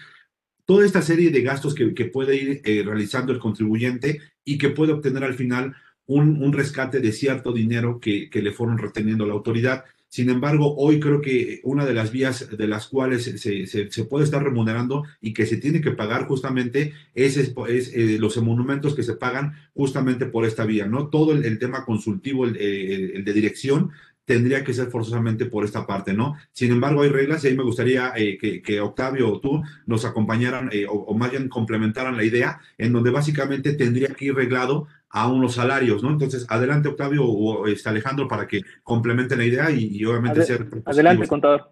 [0.65, 4.93] toda esta serie de gastos que, puede ir eh, realizando el contribuyente y que puede
[4.93, 5.75] obtener al final
[6.05, 9.85] un, rescate de cierto dinero que, que le fueron reteniendo la autoridad.
[10.11, 14.25] Sin embargo, hoy creo que una de las vías de las cuales se, se, puede
[14.25, 17.53] estar remunerando y que se tiene que pagar justamente es, es,
[17.93, 21.07] eh, los monumentos que se pagan justamente por esta vía, ¿no?
[21.07, 23.91] Todo el, tema consultivo, el, de dirección,
[24.25, 26.35] tendría que ser forzosamente por esta parte, ¿no?
[26.51, 30.67] Sin embargo, hay reglas y ahí me gustaría eh, que, Octavio o tú nos acompañaran
[30.73, 34.89] eh, o, o, más bien complementaran la idea, en donde básicamente tendría que ir reglado
[35.11, 36.09] a unos salarios, ¿no?
[36.09, 40.67] Entonces, adelante Octavio o este Alejandro para que complementen la idea y, obviamente ser...
[40.85, 41.71] Adelante, contador.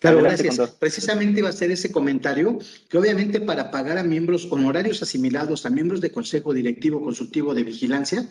[0.00, 0.56] Claro, gracias.
[0.78, 5.70] Precisamente iba a ser ese comentario que obviamente para pagar a miembros honorarios asimilados, a
[5.70, 8.28] miembros de consejo directivo consultivo de vigilancia,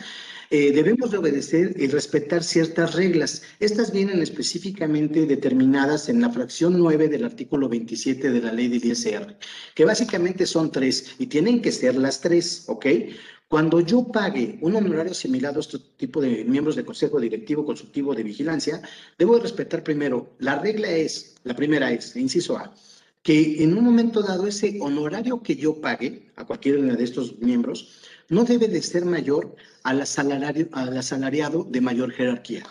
[0.50, 3.44] eh, debemos de obedecer y respetar ciertas reglas.
[3.60, 8.86] Estas vienen específicamente determinadas en la fracción 9 del artículo 27 de la ley del
[8.86, 9.38] ISR,
[9.76, 12.86] que básicamente son tres y tienen que ser las tres, ¿ok?
[13.50, 18.14] Cuando yo pague un honorario asimilado a este tipo de miembros del Consejo Directivo Consultivo
[18.14, 18.82] de Vigilancia,
[19.18, 22.74] debo respetar primero, la regla es, la primera es, inciso A,
[23.24, 28.02] que en un momento dado ese honorario que yo pague a cualquiera de estos miembros
[28.28, 32.66] no debe de ser mayor al asalariado, al asalariado de mayor jerarquía.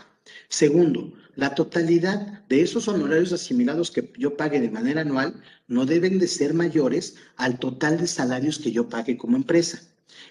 [0.51, 6.19] Segundo, la totalidad de esos honorarios asimilados que yo pague de manera anual no deben
[6.19, 9.81] de ser mayores al total de salarios que yo pague como empresa.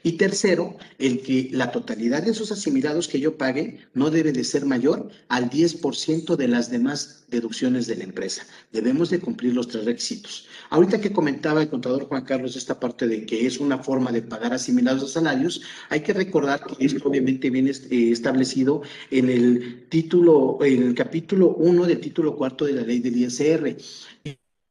[0.06, 4.44] Y tercero, el que la totalidad de esos asimilados que yo pague no debe de
[4.44, 8.46] ser mayor al 10% de las demás deducciones de la empresa.
[8.72, 10.48] Debemos de cumplir los tres requisitos.
[10.70, 14.22] Ahorita que comentaba el contador Juan Carlos esta parte de que es una forma de
[14.22, 19.88] pagar asimilados a salarios, hay que recordar que esto obviamente viene eh, establecido en el
[19.90, 23.76] título, en el capítulo 1 del título cuarto de la ley del ISR.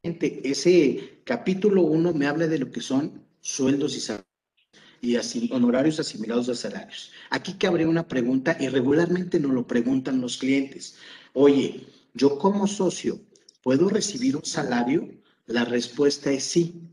[0.02, 4.33] Ese capítulo 1 me habla de lo que son sueldos y salarios
[5.04, 7.12] y honorarios asimilados a salarios.
[7.30, 10.96] Aquí cabría una pregunta y regularmente nos lo preguntan los clientes.
[11.34, 13.20] Oye, yo como socio,
[13.62, 15.08] ¿puedo recibir un salario?
[15.46, 16.90] La respuesta es sí.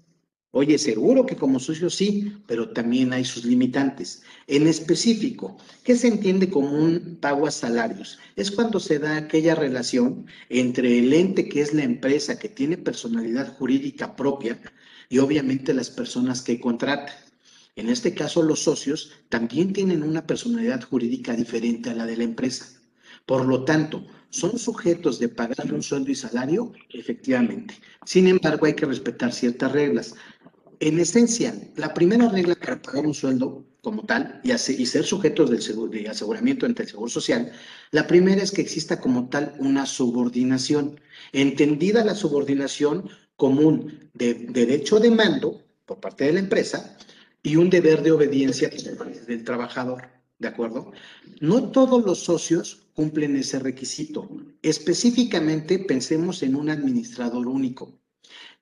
[0.54, 4.21] Oye, seguro que como socio sí, pero también hay sus limitantes.
[4.47, 8.19] En específico, ¿qué se entiende como un pago a salarios?
[8.36, 12.78] Es cuando se da aquella relación entre el ente que es la empresa que tiene
[12.78, 14.60] personalidad jurídica propia
[15.08, 17.31] y obviamente las personas que contratan.
[17.76, 22.24] En este caso, los socios también tienen una personalidad jurídica diferente a la de la
[22.24, 22.66] empresa.
[23.26, 26.74] Por lo tanto, ¿son sujetos de pagar un sueldo y salario?
[26.90, 27.76] Efectivamente.
[28.06, 30.16] Sin embargo, hay que respetar ciertas reglas.
[30.80, 35.92] En esencia, la primera regla para pagar un sueldo como tal y, ser sujetos del
[35.92, 37.52] de aseguramiento ante el Seguro Social,
[37.92, 41.00] la primera es que exista como tal una subordinación.
[41.32, 46.98] Entendida la subordinación como un derecho de mando por parte de la empresa
[47.43, 48.69] y un deber de obediencia
[49.27, 50.91] del trabajador, ¿de acuerdo?
[51.39, 54.30] No todos los socios cumplen ese requisito.
[54.62, 57.99] Específicamente pensemos en un administrador único,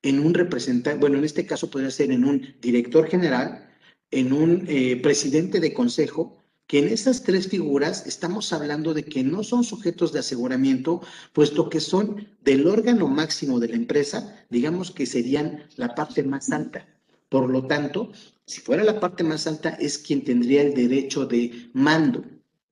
[0.01, 3.69] en un representante, bueno, en este caso podría ser en un director general,
[4.11, 6.37] en un eh, presidente de consejo,
[6.67, 11.01] que en esas tres figuras estamos hablando de que no son sujetos de aseguramiento,
[11.33, 16.51] puesto que son del órgano máximo de la empresa, digamos que serían la parte más
[16.51, 16.87] alta.
[17.27, 18.11] Por lo tanto,
[18.49, 22.25] si fuera la parte más alta, es quien tendría el derecho de mando,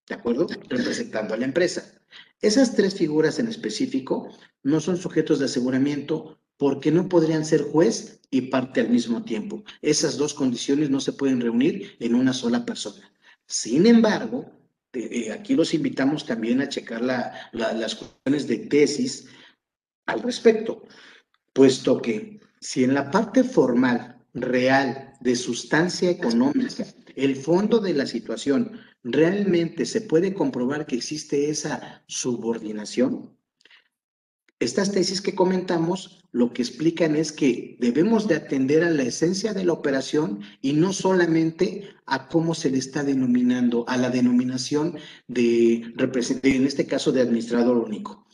[0.08, 0.48] ¿de acuerdo?
[0.70, 2.02] Representando a la empresa.
[2.42, 4.28] Esas tres figuras en específico
[4.64, 9.64] no son sujetos de aseguramiento porque no podrían ser juez y parte al mismo tiempo.
[9.84, 13.14] Esas dos condiciones no se pueden reunir en una sola persona.
[13.46, 14.52] Sin embargo,
[14.94, 19.28] eh, aquí los invitamos también a checar las cuestiones de tesis
[20.08, 20.82] al respecto,
[21.54, 28.06] puesto que si en la parte formal real de sustancia económica, el fondo de la
[28.06, 33.36] situación, realmente se puede comprobar que existe esa subordinación.
[34.60, 39.54] Estas tesis que comentamos lo que explican es que debemos de atender a la esencia
[39.54, 44.98] de la operación y no solamente a cómo se le está denominando, a la denominación
[45.28, 45.94] de,
[46.44, 48.28] en este caso, de administrador único.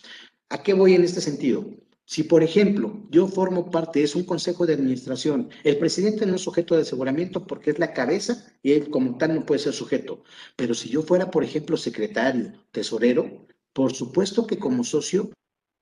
[0.50, 1.66] ¿A qué voy en este sentido?
[2.14, 6.42] Si, por ejemplo, yo formo parte, es un consejo de administración, el presidente no es
[6.42, 10.22] sujeto de aseguramiento porque es la cabeza y él como tal no puede ser sujeto.
[10.56, 15.32] Pero si yo fuera, por ejemplo, secretario, tesorero, por supuesto que como socio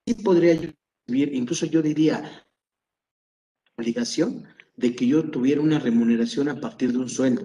[0.08, 0.58] sí podría
[1.06, 2.48] vivir, incluso yo diría,
[3.76, 7.44] obligación de que yo tuviera una remuneración a partir de un sueldo.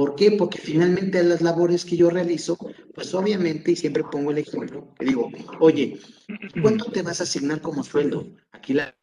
[0.00, 0.30] ¿Por qué?
[0.30, 2.56] Porque finalmente las labores que yo realizo,
[2.94, 6.00] pues obviamente, y siempre pongo el ejemplo, que digo, oye,
[6.62, 8.26] ¿cuánto te vas a asignar como sueldo?
[8.50, 8.96] Aquí la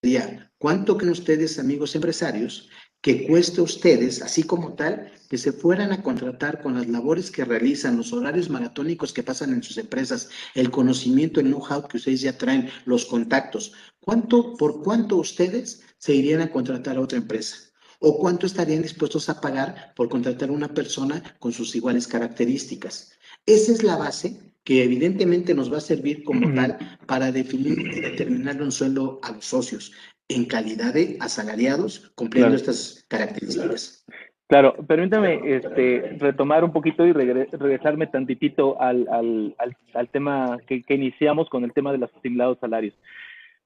[0.00, 2.68] sería, ¿cuánto creen ustedes, amigos empresarios,
[3.00, 7.32] que cueste a ustedes, así como tal, que se fueran a contratar con las labores
[7.32, 11.96] que realizan, los horarios maratónicos que pasan en sus empresas, el conocimiento, el know-how que
[11.96, 13.72] ustedes ya traen, los contactos.
[13.98, 17.69] ¿Cuánto, por cuánto ustedes se irían a contratar a otra empresa?
[18.00, 23.18] ¿O cuánto estarían dispuestos a pagar por contratar a una persona con sus iguales características?
[23.46, 28.00] Esa es la base que evidentemente nos va a servir como tal para definir y
[28.00, 29.92] determinar un sueldo a los socios
[30.28, 34.04] en calidad de asalariados cumpliendo estas características.
[34.46, 39.54] Claro, permítame este, retomar un poquito y regresarme tantitito al, al,
[39.94, 42.94] al, tema que, que, iniciamos con el tema de los asimilados salarios.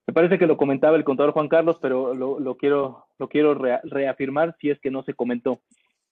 [0.07, 4.55] Me parece que lo comentaba el contador Juan Carlos, pero lo, quiero, lo quiero reafirmar
[4.61, 5.61] si es que no se comentó.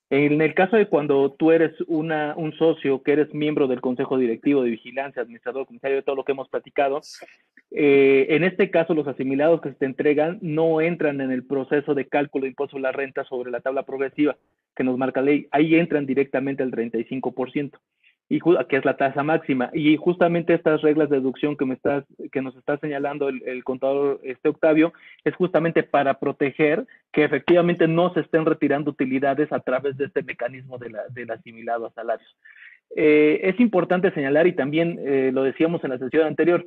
[0.09, 4.19] En el caso de cuando tú eres una, un socio, que eres miembro del consejo
[4.19, 7.01] directivo de vigilancia, administrador, comisario de todo lo que hemos platicado,
[7.71, 11.95] eh, en este caso los asimilados que se te entregan no entran en el proceso
[11.95, 14.37] de cálculo de impuesto a la renta sobre la tabla progresiva
[14.77, 15.49] que nos marca la ley.
[15.51, 17.79] Ahí entran directamente al 35%
[18.29, 19.71] y que es la tasa máxima.
[19.73, 24.21] Y justamente estas reglas de deducción que, me estás, que nos está señalando el, contador
[24.23, 24.93] este Octavio
[25.25, 30.23] es justamente para proteger que efectivamente no se estén retirando utilidades a través de este
[30.23, 32.37] mecanismo de la, del asimilado a salarios.
[32.97, 36.65] Eh, es importante señalar, y también eh, lo decíamos en la sesión anterior,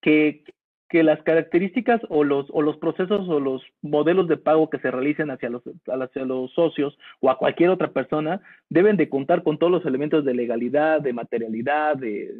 [0.00, 0.44] que
[0.88, 4.90] que las características o los, o los procesos o los modelos de pago que se
[4.90, 9.58] realicen hacia los, hacia los socios o a cualquier otra persona deben de contar con
[9.58, 12.32] todos los elementos de legalidad, de materialidad, de,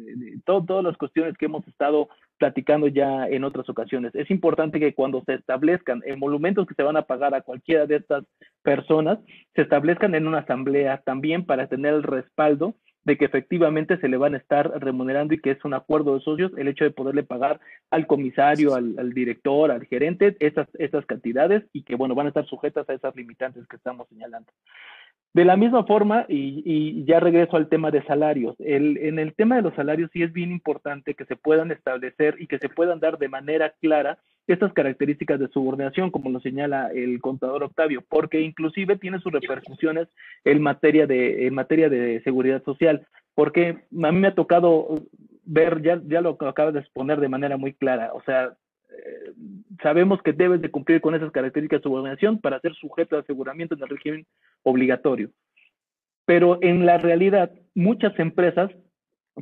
[0.45, 4.15] todas las cuestiones que hemos estado platicando ya en otras ocasiones.
[4.15, 7.97] Es importante que cuando se establezcan emolumentos que se van a pagar a cualquiera de
[7.97, 8.23] estas
[8.61, 9.19] personas,
[9.55, 12.75] se establezcan en una asamblea también para tener el respaldo
[13.07, 16.19] de que efectivamente se le van a estar remunerando y que es un acuerdo de
[16.19, 21.63] socios el hecho de poderle pagar al comisario, al, director, al gerente, esas, esas cantidades
[21.71, 24.51] y que, bueno, van a estar sujetas a esas limitantes que estamos señalando.
[25.33, 29.61] De la misma forma, y, ya regreso al tema de salarios, en el tema de
[29.61, 33.17] los salarios sí es bien importante que se puedan establecer y que se puedan dar
[33.17, 34.17] de manera clara
[34.47, 40.07] estas características de subordinación, como lo señala el contador Octavio, porque inclusive tiene sus repercusiones
[40.45, 43.05] en materia de, en materia de seguridad social,
[43.35, 44.87] porque a mí me ha tocado
[45.43, 48.53] ver, ya, ya lo acabas de exponer de manera muy clara, o sea,
[49.81, 53.75] sabemos que debes de cumplir con esas características de subordinación para ser sujeto de aseguramiento
[53.75, 54.25] en el régimen
[54.63, 55.29] obligatorio.
[56.25, 58.71] Pero en la realidad, muchas empresas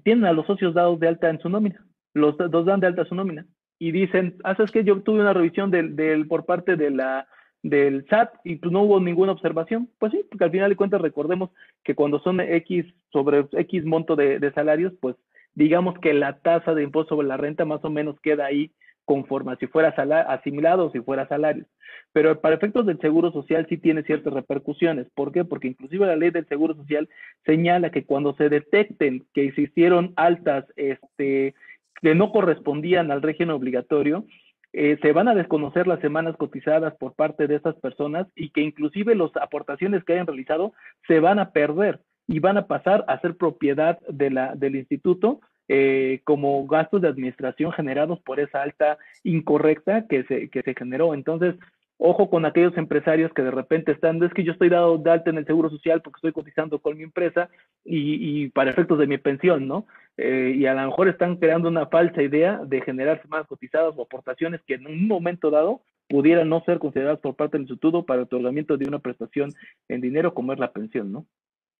[0.04, 3.06] tienen a los socios dados de alta en su nómina, los dos dan de alta
[3.06, 3.46] su nómina
[3.80, 7.28] y dicen, ah, es que yo tuve una revisión del, del, por parte de la,
[7.62, 9.90] del SAT y pues no hubo ninguna observación.
[10.00, 11.50] Pues sí, porque al final de cuentas recordemos
[11.84, 15.16] que cuando son X sobre X monto de salarios, pues
[15.56, 18.72] digamos que la tasa de impuesto sobre la renta más o menos queda ahí
[19.06, 19.90] conforme si fuera
[20.28, 21.66] asimilado si fuera salario.
[22.12, 25.08] Pero para efectos del Seguro Social sí tiene ciertas repercusiones.
[25.14, 25.46] ¿Por qué?
[25.46, 27.08] Porque inclusive la ley del Seguro Social
[27.46, 31.54] señala que cuando se detecten que existieron altas este,
[32.02, 34.26] que no correspondían al régimen obligatorio,
[34.74, 38.62] eh, se van a desconocer las semanas cotizadas por parte de estas personas y que
[38.62, 40.74] inclusive las aportaciones que hayan realizado
[41.08, 45.40] se van a perder y van a pasar a ser propiedad de la, del instituto
[45.68, 51.14] eh, como gastos de administración generados por esa alta incorrecta que se, que se generó.
[51.14, 51.56] Entonces,
[51.98, 55.30] ojo con aquellos empresarios que de repente están, es que yo estoy dado de alta
[55.30, 57.50] en el Seguro Social porque estoy cotizando con mi empresa
[57.84, 59.88] y, y para efectos de mi pensión, ¿no?
[60.18, 64.04] Eh, y a lo mejor están creando una falsa idea de generar semanas cotizadas o
[64.04, 68.20] aportaciones que en un momento dado pudieran no ser consideradas por parte del instituto para
[68.20, 69.52] el otorgamiento de una prestación
[69.90, 71.26] en dinero como es la pensión, ¿no?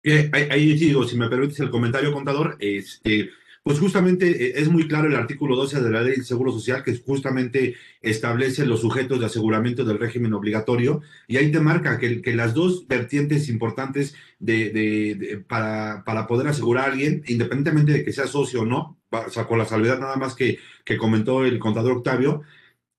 [0.02, 3.30] Eh, ahí, ahí digo, si me permites el comentario, contador, este
[3.66, 6.84] pues justamente eh, es muy claro el artículo 12 de la Ley del Seguro Social
[6.84, 12.22] que justamente establece los sujetos de aseguramiento del régimen obligatorio y ahí te marca que,
[12.36, 18.28] las dos vertientes importantes de, para, para, poder asegurar a alguien, independientemente de que sea
[18.28, 21.96] socio o no, o sea, con la salvedad nada más que, que comentó el contador
[21.96, 22.42] Octavio,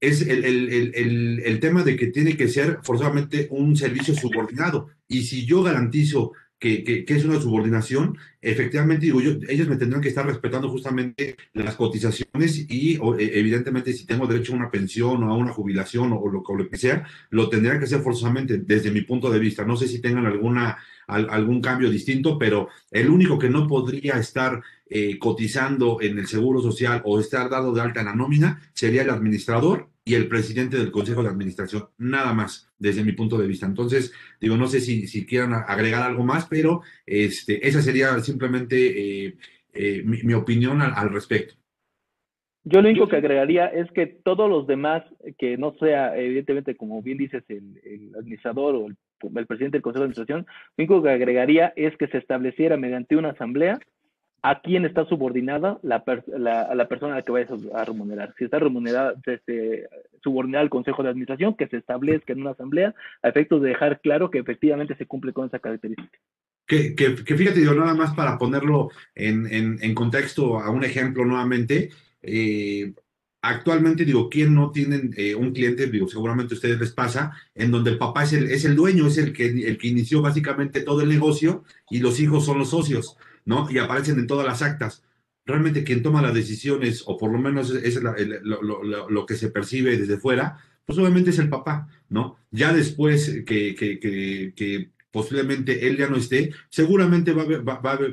[0.02, 4.90] es el, el, el, el tema de que tiene que ser forzosamente un servicio subordinado.
[5.08, 10.02] Y si yo garantizo que, que, es una subordinación, efectivamente, digo yo, ellos me tendrán
[10.02, 15.24] que estar respetando justamente las cotizaciones y e, evidentemente si tengo derecho a una pensión
[15.24, 19.02] o a una jubilación o, lo, que sea, lo tendrían que hacer forzosamente desde mi
[19.02, 19.66] punto de vista.
[19.66, 20.78] No sé si tengan alguna,
[21.08, 26.62] algún cambio distinto, pero el único que no podría estar eh, cotizando en el Seguro
[26.62, 30.78] Social o estar dado de alta en la nómina sería el administrador y el presidente
[30.78, 33.66] del Consejo de Administración, nada más, desde mi punto de vista.
[33.66, 39.26] Entonces, digo, no sé si, si quieran agregar algo más, pero este, esa sería simplemente
[39.26, 39.38] eh,
[39.74, 41.56] eh, mi, opinión al, respecto.
[42.64, 45.04] Yo lo único que agregaría es que todos los demás,
[45.38, 50.06] que no sea, evidentemente, como bien dices, el, administrador o el, presidente del Consejo de
[50.06, 50.46] Administración,
[50.78, 53.78] lo único que agregaría es que se estableciera mediante una asamblea
[54.42, 58.34] a quién está subordinada la, la, persona a la que vaya a remunerar.
[58.38, 59.88] Si está remunerada, este,
[60.22, 64.00] subordinada al Consejo de Administración, que se establezca en una asamblea a efectos de dejar
[64.02, 66.18] claro que efectivamente se cumple con esa característica.
[66.66, 71.24] Que, que, fíjate, yo nada más para ponerlo en, en, en contexto a un ejemplo
[71.24, 72.94] nuevamente, eh,
[73.42, 75.88] actualmente, digo, ¿quién no tienen eh, un cliente?
[75.88, 79.08] Digo, seguramente a ustedes les pasa, en donde el papá es el, es el dueño,
[79.08, 82.72] es el que, el que inició básicamente todo el negocio y los hijos son los
[82.72, 83.18] socios,
[83.48, 83.72] ¿no?
[83.72, 85.04] Y aparecen en todas las actas.
[85.46, 90.18] Realmente quien toma las decisiones, o por lo menos es lo, que se percibe desde
[90.18, 92.38] fuera, pues obviamente es el papá, ¿no?
[92.52, 97.46] Ya después que, que, que posiblemente él ya no esté, seguramente va,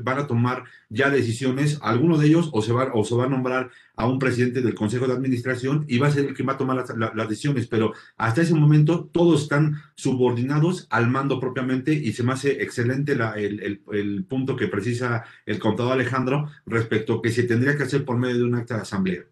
[0.02, 3.28] van a tomar ya decisiones, alguno de ellos o se, va, o se va a
[3.28, 6.54] nombrar a un presidente del Consejo de Administración y va a ser el que va
[6.54, 12.12] a tomar las, decisiones, pero hasta ese momento todos están subordinados al mando propiamente y
[12.12, 17.30] se me hace excelente el, el, punto que precisa el contador Alejandro respecto a que
[17.30, 19.24] se tendría que hacer por medio de un acta de asamblea.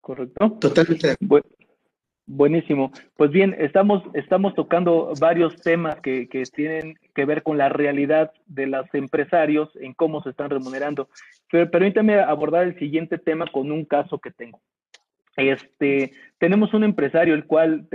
[0.00, 0.56] Correcto.
[0.60, 1.16] Totalmente.
[1.20, 1.44] Bueno,
[2.30, 2.92] Buenísimo.
[3.16, 8.32] Pues bien, estamos, estamos tocando varios temas que, que, tienen que ver con la realidad
[8.44, 11.08] de los empresarios en cómo se están remunerando.
[11.50, 14.60] Pero permítame abordar el siguiente tema con un caso que tengo.
[15.38, 17.88] Este, tenemos un empresario el cual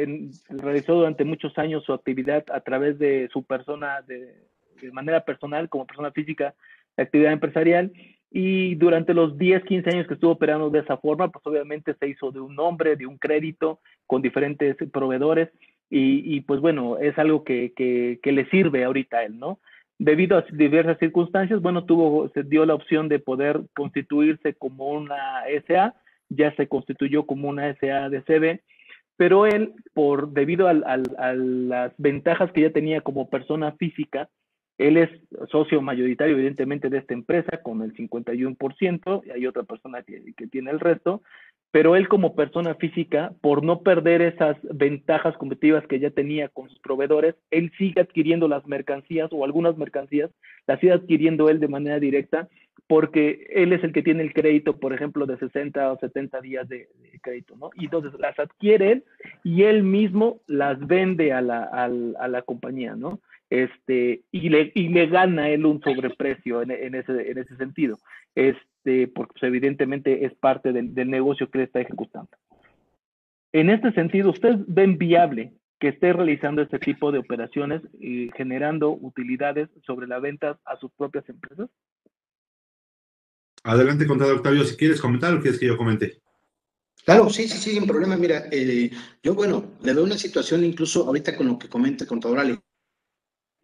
[0.49, 4.33] realizó durante muchos años su actividad a través de su persona, de,
[4.81, 6.55] de manera personal, como persona física,
[6.97, 7.91] de actividad empresarial,
[8.35, 12.07] y durante los 10, 15 años que estuvo operando de esa forma, pues obviamente se
[12.07, 15.49] hizo de un nombre, de un crédito con diferentes proveedores
[15.95, 19.59] y, pues bueno, es algo que, que, le sirve ahorita a él, ¿no?
[19.99, 25.43] Debido a diversas circunstancias, bueno, tuvo, se dio la opción de poder constituirse como una
[25.67, 25.93] SA,
[26.29, 28.61] ya se constituyó como una SA de CB,
[29.15, 34.27] pero él, por debido a las ventajas que ya tenía como persona física,
[34.83, 35.09] él es
[35.49, 40.71] socio mayoritario, evidentemente, de esta empresa con el 51%, y hay otra persona que, tiene
[40.71, 41.21] el resto,
[41.71, 46.67] pero él como persona física, por no perder esas ventajas competitivas que ya tenía con
[46.67, 50.31] sus proveedores, él sigue adquiriendo las mercancías o algunas mercancías,
[50.67, 52.49] las sigue adquiriendo él de manera directa,
[52.85, 56.67] porque él es el que tiene el crédito, por ejemplo, de 60 o 70 días
[56.67, 56.89] de,
[57.21, 57.69] crédito, ¿no?
[57.75, 59.03] Y entonces las adquiere él
[59.45, 63.21] y él mismo las vende a la, a la compañía, ¿no?
[63.53, 67.99] Este, y, le, y le gana él un sobreprecio en, en, ese, en ese sentido,
[68.33, 72.31] este, porque pues, evidentemente es parte del, del negocio que le está ejecutando.
[73.51, 78.89] En este sentido, ¿ustedes ven viable que esté realizando este tipo de operaciones y generando
[78.89, 81.69] utilidades sobre la venta a sus propias empresas?
[83.63, 86.23] Adelante, contador Octavio, si quieres comentar o quieres que yo comente.
[87.05, 88.17] Claro, sí, sí, sí, sin problema.
[88.17, 88.89] Mira, eh,
[89.21, 92.57] yo, bueno, le veo una situación incluso ahorita con lo que comenta el contador Ale.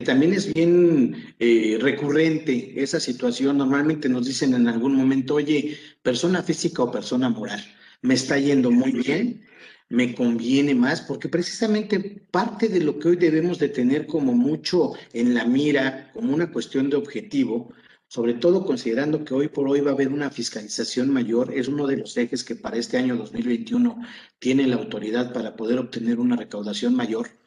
[0.05, 3.57] También es bien eh, recurrente esa situación.
[3.57, 7.61] Normalmente nos dicen en algún momento, oye, persona física o persona moral,
[8.01, 9.45] me está yendo muy bien,
[9.89, 11.99] me conviene más, porque precisamente
[12.31, 16.49] parte de lo que hoy debemos de tener como mucho en la mira, como una
[16.49, 17.73] cuestión de objetivo,
[18.07, 21.85] sobre todo considerando que hoy por hoy va a haber una fiscalización mayor, es uno
[21.87, 24.01] de los ejes que para este año 2021
[24.39, 27.38] tiene la autoridad para poder obtener una recaudación mayor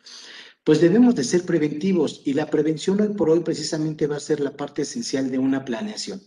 [0.64, 4.40] pues debemos de ser preventivos y la prevención hoy por hoy precisamente va a ser
[4.40, 6.22] la parte esencial de una planeación.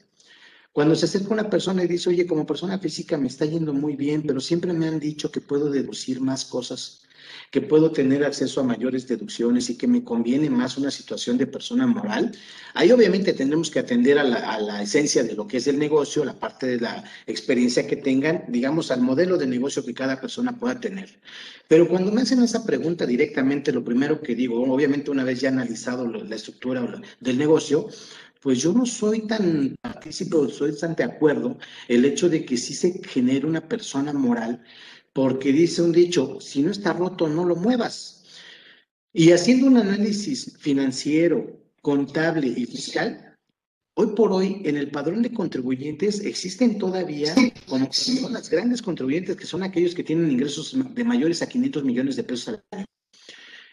[0.74, 3.96] Cuando se acerca una persona y dice, oye, como persona física me está yendo muy
[3.96, 7.05] bien, pero siempre me han dicho que puedo deducir más cosas
[7.52, 11.48] que puedo tener acceso a mayores deducciones y que me conviene más una situación de
[11.48, 12.32] persona moral,
[12.74, 16.40] ahí obviamente tendremos que atender a la, esencia de lo que es el negocio, la
[16.40, 20.80] parte de la experiencia que tengan, digamos, al modelo de negocio que cada persona pueda
[20.80, 21.10] tener.
[21.68, 25.50] Pero cuando me hacen esa pregunta directamente, lo primero que digo, obviamente una vez ya
[25.50, 27.90] analizado la estructura del negocio,
[28.46, 31.58] pues yo no soy tan partícipe, soy tan de acuerdo
[31.88, 34.62] el hecho de que sí se genere una persona moral
[35.16, 38.26] porque dice un dicho, si no está roto, no lo muevas.
[39.14, 43.34] Y haciendo un análisis financiero, contable y fiscal,
[43.94, 47.34] hoy por hoy en el padrón de contribuyentes existen todavía,
[47.66, 51.86] como son las grandes contribuyentes, que son aquellos que tienen ingresos de mayores a 500
[51.86, 52.86] millones de pesos al año.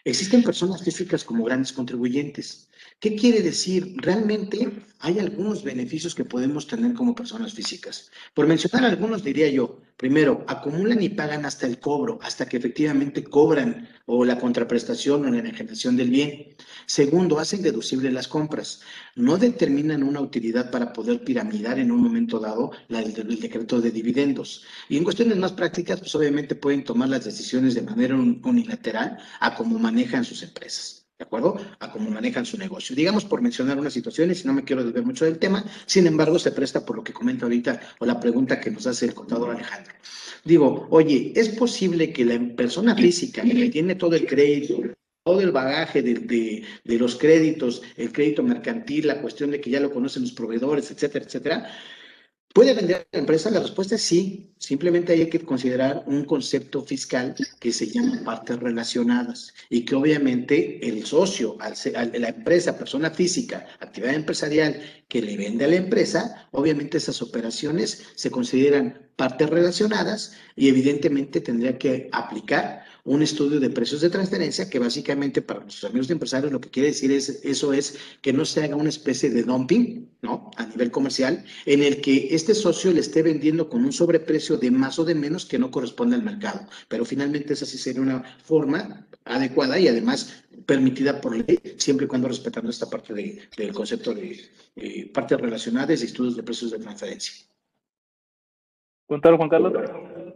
[0.05, 2.69] Existen personas físicas como grandes contribuyentes.
[2.99, 3.95] ¿Qué quiere decir?
[3.97, 8.09] Realmente hay algunos beneficios que podemos tener como personas físicas.
[8.33, 13.21] Por mencionar algunos, diría yo, primero, acumulan y pagan hasta el cobro, hasta que efectivamente
[13.21, 16.55] cobran o la contraprestación o la enajenación del bien.
[16.85, 18.79] Segundo, hacen deducibles las compras.
[19.15, 23.91] No determinan una utilidad para poder piramidar en un momento dado el, el decreto de
[23.91, 24.63] dividendos.
[24.87, 29.55] Y en cuestiones más prácticas, pues obviamente pueden tomar las decisiones de manera unilateral a
[29.55, 31.02] cómo manejan sus empresas.
[31.23, 31.57] ¿De acuerdo?
[31.79, 32.95] A cómo manejan su negocio.
[32.95, 36.37] Digamos, por mencionar unas situaciones, y no me quiero desviar mucho del tema, sin embargo,
[36.37, 39.51] se presta por lo que comenta ahorita o la pregunta que nos hace el contador
[39.51, 39.93] Alejandro.
[40.43, 44.81] Digo, oye, ¿es posible que la persona física que tiene todo el crédito,
[45.23, 49.69] todo el bagaje de, de, de, los créditos, el crédito mercantil, la cuestión de que
[49.69, 51.69] ya lo conocen los proveedores, etcétera, etcétera,
[52.53, 53.49] ¿Puede vender la empresa?
[53.49, 54.53] La respuesta es sí.
[54.59, 60.87] Simplemente hay que considerar un concepto fiscal que se llama partes relacionadas y que obviamente
[60.87, 66.99] el socio, la empresa, persona física, actividad empresarial que le vende a la empresa, obviamente
[66.99, 73.99] esas operaciones se consideran partes relacionadas y evidentemente tendría que aplicar un estudio de precios
[74.01, 77.73] de transferencia que básicamente para nuestros amigos de empresarios lo que quiere decir es eso
[77.73, 80.51] es que no se haga una especie de dumping, ¿no?
[80.55, 84.71] A nivel comercial, en el que este socio le esté vendiendo con un sobreprecio de
[84.71, 86.65] más o de menos que no corresponde al mercado.
[86.87, 92.07] Pero finalmente esa sí sería una forma adecuada y además permitida por ley, siempre y
[92.07, 94.39] cuando respetando esta parte del concepto de
[94.77, 97.33] eh, partes relacionadas y estudios de precios de transferencia.
[99.07, 99.73] ¿Contar, Juan Carlos?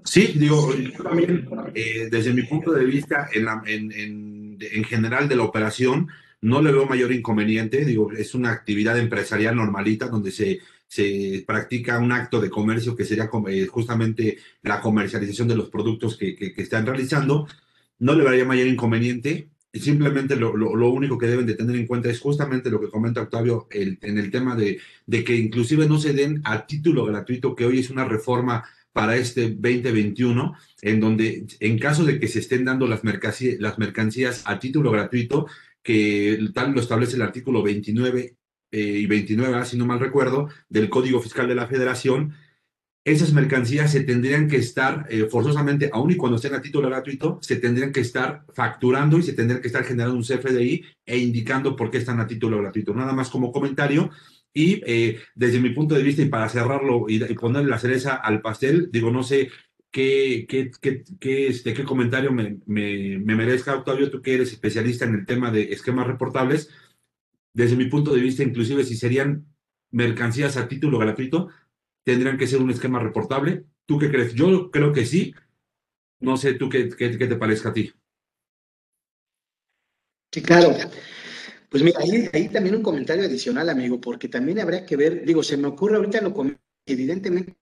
[0.03, 0.73] Sí, digo,
[1.03, 6.07] también, eh, desde mi punto de vista, en, en, en, en, general de la operación,
[6.41, 7.83] no le veo mayor inconveniente.
[7.83, 13.05] Digo, es una actividad empresarial normalita donde se, se practica un acto de comercio que
[13.05, 17.47] sería eh, justamente la comercialización de los productos que, que, están realizando.
[17.99, 19.49] No le vería mayor inconveniente.
[19.73, 23.21] Simplemente lo, lo, único que deben de tener en cuenta es justamente lo que comenta
[23.21, 27.65] Octavio en el tema de, de que inclusive no se den a título gratuito, que
[27.65, 28.63] hoy es una reforma
[28.97, 33.77] para este 2021, en donde en caso de que se estén dando las mercancías, las
[33.77, 35.45] mercancías a título gratuito,
[35.83, 38.35] que tal lo establece el artículo 29
[38.71, 42.33] eh, y 29, si no mal recuerdo, del Código Fiscal de la Federación,
[43.05, 47.37] esas mercancías se tendrían que estar eh, forzosamente, aun y cuando estén a título gratuito,
[47.43, 51.75] se tendrían que estar facturando y se tendrían que estar generando un CFDI e indicando
[51.75, 52.95] por qué están a título gratuito.
[52.95, 54.09] Nada más como comentario,
[54.57, 58.15] y eh, desde mi punto de vista, y para cerrarlo y, y, ponerle la cereza
[58.15, 59.51] al pastel, digo, no sé
[59.91, 64.51] qué, qué, qué, qué, este, qué comentario me, me, me, merezca, Octavio, tú que eres
[64.51, 66.71] especialista en el tema de esquemas reportables.
[67.53, 69.45] Desde mi punto de vista, inclusive si serían
[69.91, 71.49] mercancías a título gratuito,
[72.03, 73.65] tendrían que ser un esquema reportable.
[73.85, 74.33] ¿Tú qué crees?
[74.33, 75.35] Yo creo que sí.
[76.19, 77.93] No sé, ¿tú qué, qué, qué te parezca a ti?
[80.31, 80.75] Sí, claro.
[81.69, 85.43] Pues mira, ahí, ahí, también un comentario adicional, amigo, porque también habría que ver, digo,
[85.43, 87.57] se me ocurre ahorita lo que evidentemente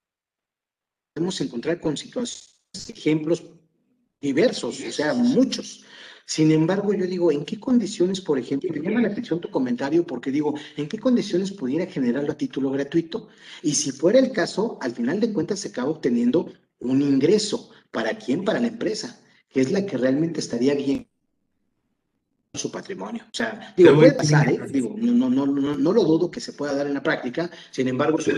[1.14, 3.44] podemos encontrar con situaciones, ejemplos
[4.22, 5.84] diversos, o sea, muchos.
[6.26, 10.06] Sin embargo, yo digo, ¿en qué condiciones, por ejemplo, me llama la atención tu comentario
[10.06, 13.30] porque digo, ¿en qué condiciones pudiera generarlo a título gratuito?
[13.62, 17.70] Y si fuera el caso, al final de cuentas se acaba obteniendo un ingreso.
[17.92, 18.44] ¿Para quién?
[18.44, 21.08] Para la empresa, que es la que realmente estaría bien
[22.58, 23.24] su patrimonio.
[23.26, 24.60] O sea, digo, puede pasar, ¿eh?
[24.70, 27.88] digo, no, no, no, no, lo dudo que se pueda dar en la práctica, sin
[27.88, 28.32] embargo, su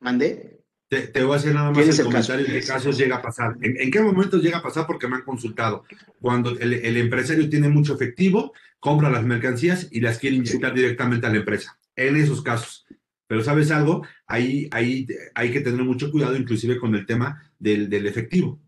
[0.00, 0.60] mandé.
[0.88, 3.22] Te, te, voy a hacer nada más el, el comentario en qué casos llega a
[3.22, 3.56] pasar.
[3.62, 4.86] ¿En, ¿En, qué momentos llega a pasar?
[4.86, 5.84] Porque me han consultado.
[6.20, 11.26] Cuando el, el, empresario tiene mucho efectivo, compra las mercancías y las quiere inyectar directamente
[11.26, 11.78] a la empresa.
[11.96, 12.86] En esos casos.
[13.26, 14.06] Pero ¿sabes algo?
[14.26, 18.60] Ahí, ahí hay que tener mucho cuidado, inclusive con el tema del, del efectivo.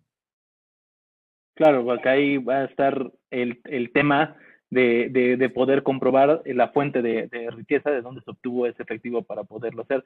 [1.55, 4.37] Claro, porque ahí va a estar el, el tema
[4.71, 9.23] de, de, de, poder comprobar la fuente de, riqueza de dónde se obtuvo ese efectivo
[9.23, 10.05] para poderlo hacer.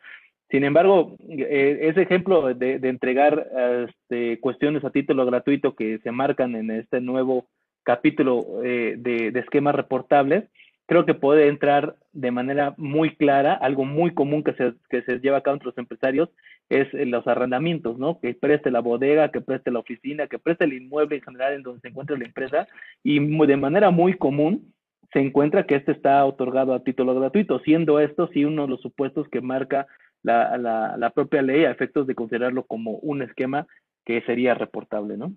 [0.50, 3.46] Sin embargo, eh, ese ejemplo de, entregar
[3.88, 7.46] este, cuestiones a título gratuito que se marcan en este nuevo
[7.82, 10.44] capítulo eh, de esquemas reportables,
[10.90, 15.20] creo que puede entrar de manera muy clara, algo muy común que se, que se
[15.20, 16.30] lleva a cabo entre los empresarios,
[16.68, 18.18] es los arrendamientos, ¿no?
[18.18, 21.62] Que preste la bodega, que preste la oficina, que preste el inmueble en general en
[21.62, 22.66] donde se encuentra la empresa
[23.04, 24.74] y de manera muy común
[25.12, 28.80] se encuentra que este está otorgado a título gratuito, siendo esto sí uno de los
[28.80, 29.86] supuestos que marca
[30.24, 33.68] la, la, la propia ley a efectos de considerarlo como un esquema
[34.04, 35.36] que sería reportable, ¿no?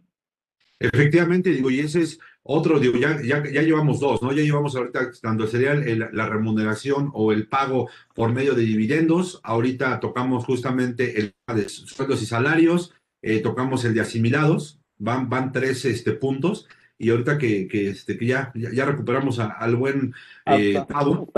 [0.79, 4.33] Efectivamente, digo, y ese es otro, digo, ya, ya, ya llevamos dos, ¿no?
[4.33, 9.39] Ya llevamos ahorita, tanto sería el, la remuneración o el pago por medio de dividendos,
[9.43, 15.53] ahorita tocamos justamente el de sueldos y salarios, eh, tocamos el de asimilados, van, van
[15.53, 16.67] tres este, puntos,
[16.97, 20.13] y ahorita que, que, este, que ya, ya, recuperamos al buen
[20.45, 20.83] eh,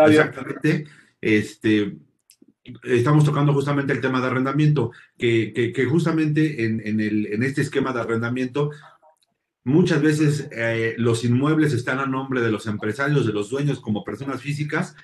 [0.07, 0.85] exactamente,
[1.21, 1.97] este,
[2.83, 7.61] estamos tocando justamente el tema de arrendamiento, que, que, justamente en, en, el, en este
[7.61, 8.71] esquema de arrendamiento
[9.65, 14.03] Muchas veces eh, los inmuebles están a nombre de los empresarios, de los dueños como
[14.03, 14.95] personas físicas,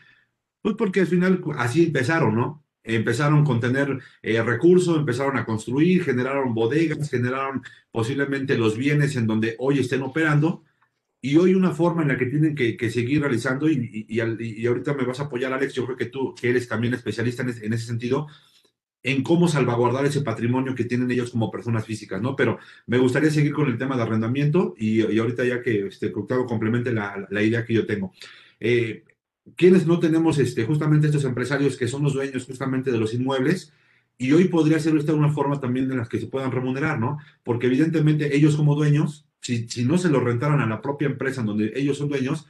[0.62, 2.64] pues porque al final así empezaron, ¿no?
[2.84, 9.26] Empezaron con tener eh, recursos, empezaron a construir, generaron bodegas, generaron posiblemente los bienes en
[9.26, 10.64] donde hoy estén operando
[11.22, 14.20] y hoy una forma en la que tienen que, seguir realizando y, y,
[14.68, 17.49] ahorita me vas a apoyar, Alex, yo creo que tú, que eres también especialista en,
[17.49, 18.28] en ese sentido,
[19.04, 22.36] en cómo salvaguardar ese patrimonio que tienen ellos como personas físicas, ¿no?
[22.36, 26.45] Pero me gustaría seguir con el tema de arrendamiento y, ahorita ya que este, Octavio
[26.45, 28.14] complemente la, la, idea que yo tengo.
[28.60, 29.04] Eh,
[29.56, 33.74] ¿Quiénes no tenemos este, justamente estos empresarios que son los dueños justamente de los inmuebles?
[34.18, 37.18] Y hoy podría ser esta una forma también de las que se puedan remunerar, ¿no?
[37.43, 41.41] Porque evidentemente ellos como dueños, si, si no se lo rentaran a la propia empresa
[41.41, 42.45] donde ellos son dueños,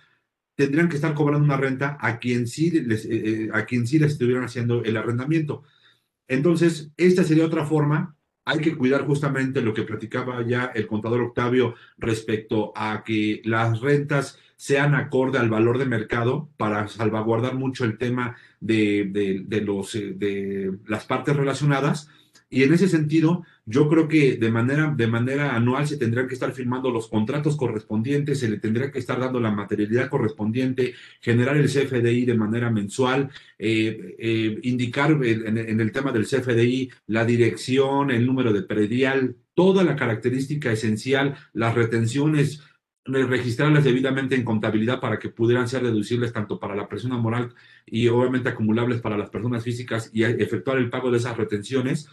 [0.55, 3.99] tendrían que estar cobrando una renta a quien sí les, eh, eh, a quien sí
[3.99, 5.63] les estuvieran haciendo el arrendamiento.
[6.31, 8.15] Entonces, esta sería otra forma.
[8.45, 13.81] Hay que cuidar justamente lo que platicaba ya el contador Octavio respecto a que las
[13.81, 20.13] rentas sean acorde al valor de mercado para salvaguardar mucho el tema de, los, eh,
[20.15, 22.07] de las partes relacionadas
[22.49, 26.33] y en ese sentido, yo creo que de manera, de manera anual se tendrían que
[26.33, 31.57] estar firmando los contratos correspondientes, se le tendría que estar dando la materialidad correspondiente, generar
[31.57, 37.25] el CFDI de manera mensual, eh, eh, indicar en, en, el tema del CFDI la
[37.25, 42.63] dirección, el número de predial, toda la característica esencial, las retenciones
[43.05, 47.53] registrarlas debidamente en contabilidad para que pudieran ser deducibles tanto para la persona moral
[47.85, 52.07] y obviamente acumulables para las personas físicas y efectuar el pago de esas retenciones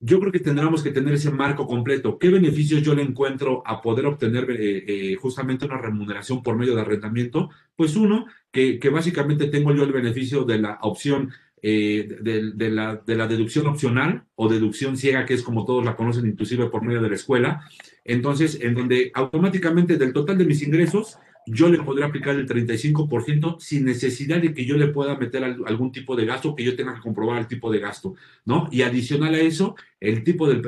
[0.00, 2.18] yo creo que tendríamos que tener ese marco completo.
[2.18, 6.74] ¿Qué beneficios yo le encuentro a poder obtener eh, eh, justamente una remuneración por medio
[6.74, 7.50] de arrendamiento?
[7.74, 11.30] Pues uno, que, que básicamente tengo yo el beneficio de la opción
[11.60, 15.96] eh, de, la, de la deducción opcional o deducción ciega, que es como todos la
[15.96, 17.64] conocen, inclusive por medio de la escuela.
[18.04, 21.18] Entonces, en donde automáticamente del total de mis ingresos,
[21.50, 25.92] yo le podré aplicar el 35% sin necesidad de que yo le pueda meter algún
[25.92, 28.68] tipo de gasto, que yo tenga que comprobar el tipo de gasto, ¿no?
[28.70, 30.64] Y adicional a eso, el tipo del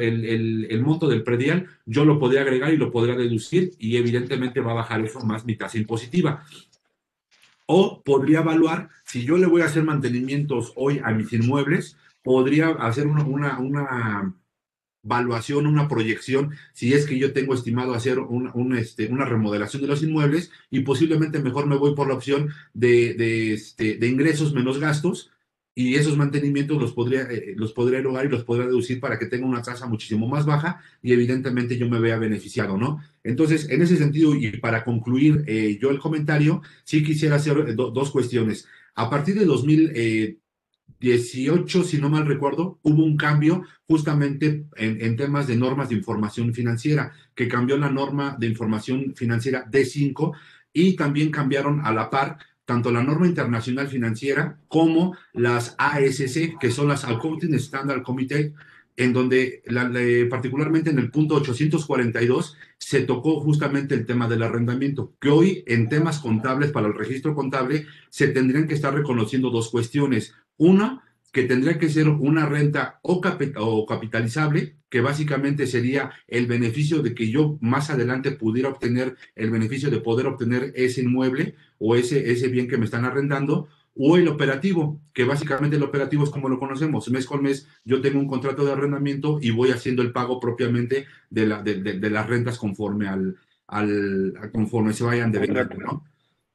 [0.71, 4.73] el, monto del predial, yo lo podría agregar y lo podría deducir y evidentemente va
[4.73, 6.45] a bajar eso más mi tasa impositiva.
[7.67, 12.71] O podría evaluar, si yo le voy a hacer mantenimientos hoy a mis inmuebles, podría
[12.71, 14.35] hacer una, una
[15.03, 19.89] valuación, una proyección, si es que yo tengo estimado hacer un, este, una remodelación de
[19.89, 24.79] los inmuebles y posiblemente mejor me voy por la opción de, de, este, ingresos menos
[24.79, 25.31] gastos
[25.75, 29.27] y esos mantenimientos los podría, eh, los podría lograr y los podría deducir para que
[29.27, 33.03] tenga una tasa muchísimo más baja y evidentemente yo me vea beneficiado, ¿no?
[33.25, 37.75] Entonces, en ese sentido, y para concluir eh, yo el comentario, sí quisiera hacer eh,
[37.75, 38.67] dos cuestiones.
[38.95, 39.93] A partir de 2000,
[41.01, 46.53] 18, si no mal recuerdo, hubo un cambio justamente en, temas de normas de información
[46.53, 50.33] financiera, que cambió la norma de información financiera D5
[50.73, 56.71] y también cambiaron a la par tanto la norma internacional financiera como las ASC, que
[56.71, 58.55] son las Accounting Standard Committee,
[58.97, 59.63] en donde
[60.29, 65.89] particularmente en el punto 842 se tocó justamente el tema del arrendamiento, que hoy en
[65.89, 70.35] temas contables para el registro contable se tendrían que estar reconociendo dos cuestiones.
[70.61, 71.03] Una,
[71.33, 73.23] que tendría que ser una renta o,
[73.87, 79.91] capitalizable, que básicamente sería el beneficio de que yo más adelante pudiera obtener el beneficio
[79.91, 84.29] de poder obtener ese inmueble o ese, ese bien que me están arrendando, o el
[84.29, 88.29] operativo, que básicamente el operativo es como lo conocemos, mes con mes yo tengo un
[88.29, 93.09] contrato de arrendamiento y voy haciendo el pago propiamente de, la, de, las rentas conforme
[93.09, 95.47] al, al conforme se vayan de
[95.79, 96.05] ¿no?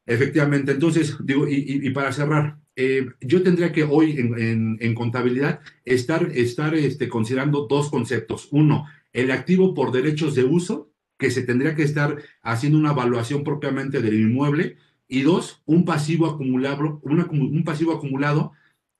[0.05, 6.76] Efectivamente, entonces, digo, y, para cerrar, eh, yo tendría que hoy en, contabilidad estar, estar
[6.76, 8.49] este, considerando dos conceptos.
[8.51, 13.43] Uno, el activo por derechos de uso, que se tendría que estar haciendo una evaluación
[13.43, 14.78] propiamente del inmueble.
[15.07, 18.53] Y dos, un pasivo acumulado, un pasivo acumulado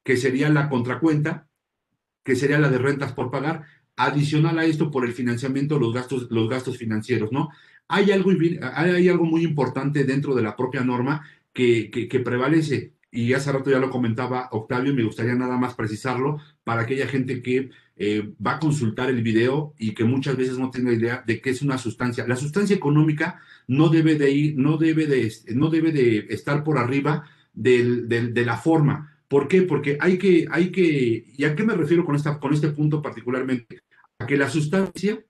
[0.03, 1.47] que sería la contracuenta,
[2.23, 3.65] que sería la de rentas por pagar,
[3.95, 7.49] adicional a esto por el financiamiento, los gastos, los gastos financieros, ¿no?
[7.88, 8.32] Hay algo,
[8.73, 13.72] hay algo muy importante dentro de la propia norma que, que, prevalece, y hace rato
[13.72, 18.55] ya lo comentaba Octavio, me gustaría nada más precisarlo para aquella gente que eh, va
[18.55, 21.78] a consultar el video y que muchas veces no tiene idea de qué es una
[21.78, 22.28] sustancia.
[22.28, 26.78] La sustancia económica no debe de ir, no debe de, no debe de estar por
[26.78, 29.16] arriba de la forma.
[29.28, 29.63] ¿Por qué?
[29.63, 33.01] Porque hay que, hay que, ¿y a qué me refiero con, esta, con este punto
[33.01, 33.82] particularmente?
[34.20, 35.24] A que la sustancia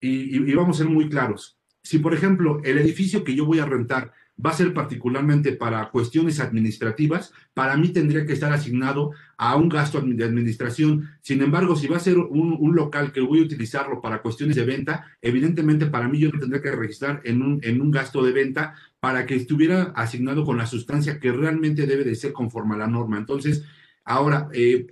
[0.00, 3.66] y, vamos a ser muy claros, si por ejemplo el edificio que yo voy a
[3.66, 4.12] rentar
[4.44, 9.68] va a ser particularmente para cuestiones administrativas, para mí tendría que estar asignado a un
[9.68, 11.10] gasto de administración.
[11.20, 14.64] Sin embargo, si va a ser un, local que voy a utilizarlo para cuestiones de
[14.64, 18.74] venta, evidentemente para mí yo tendría que registrar en un, en un gasto de venta
[19.00, 22.86] para que estuviera asignado con la sustancia que realmente debe de ser conforme a la
[22.86, 23.18] norma.
[23.18, 23.64] Entonces,
[24.04, 24.86] ahora, eh,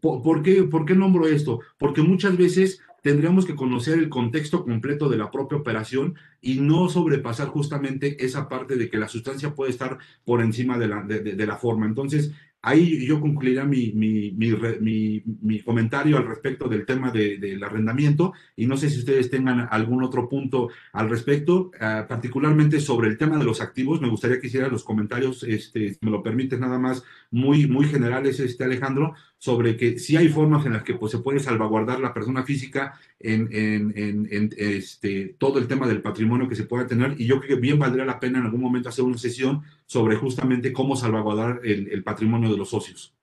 [0.00, 1.60] ¿por, qué, ¿por qué nombro esto?
[1.78, 6.88] Porque muchas veces tendríamos que conocer el contexto completo de la propia operación y no
[6.88, 11.46] sobrepasar justamente esa parte de que la sustancia puede estar por encima de la, de
[11.46, 11.86] la forma.
[11.86, 12.32] Entonces,
[12.66, 18.32] Ahí yo concluiría mi, mi, mi, mi, comentario al respecto del tema de, del arrendamiento
[18.56, 23.18] y no sé si ustedes tengan algún otro punto al respecto, ah, particularmente sobre el
[23.18, 24.00] tema de los activos.
[24.00, 27.86] Me gustaría que hicieran los comentarios, este, si me lo permites, nada más muy, muy
[27.86, 32.00] generales, este, Alejandro, sobre que si hay formas en las que pues, se puede salvaguardar
[32.00, 36.86] la persona física en, en, en, este, todo el tema del patrimonio que se pueda
[36.86, 39.62] tener y yo creo que bien valdría la pena en algún momento hacer una sesión
[39.84, 43.14] sobre justamente cómo salvaguardar el, el patrimonio de los socios.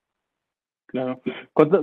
[0.86, 1.20] Claro.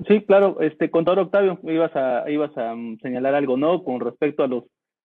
[0.08, 3.84] Sí, claro, este contador Octavio, ibas a, ibas a mm, señalar algo, ¿no?
[3.84, 4.64] Con respecto a los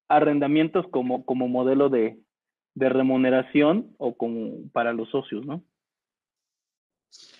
[0.08, 2.16] arrendamientos como, como modelo de,
[2.76, 5.64] de remuneración o como para los socios, ¿no?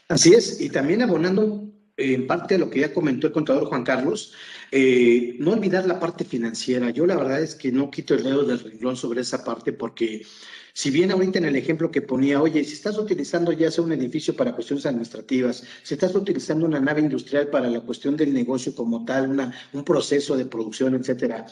[0.08, 3.84] Así es, y también abonando en parte a lo que ya comentó el contador Juan
[3.84, 4.34] Carlos,
[4.70, 6.90] eh, no olvidar la parte financiera.
[6.90, 10.26] Yo la verdad es que no quito el dedo del renglón sobre esa parte porque
[10.74, 13.92] si bien ahorita en el ejemplo que ponía, oye, si estás utilizando ya sea un
[13.92, 18.74] edificio para cuestiones administrativas, si estás utilizando una nave industrial para la cuestión del negocio
[18.74, 21.46] como tal, una, un proceso de producción, etcétera,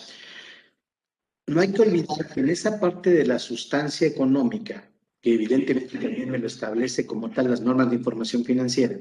[1.47, 4.91] no hay que olvidar que en esa parte de la sustancia económica,
[5.23, 8.99] que evidentemente también me lo establece como tal las normas de información financiera,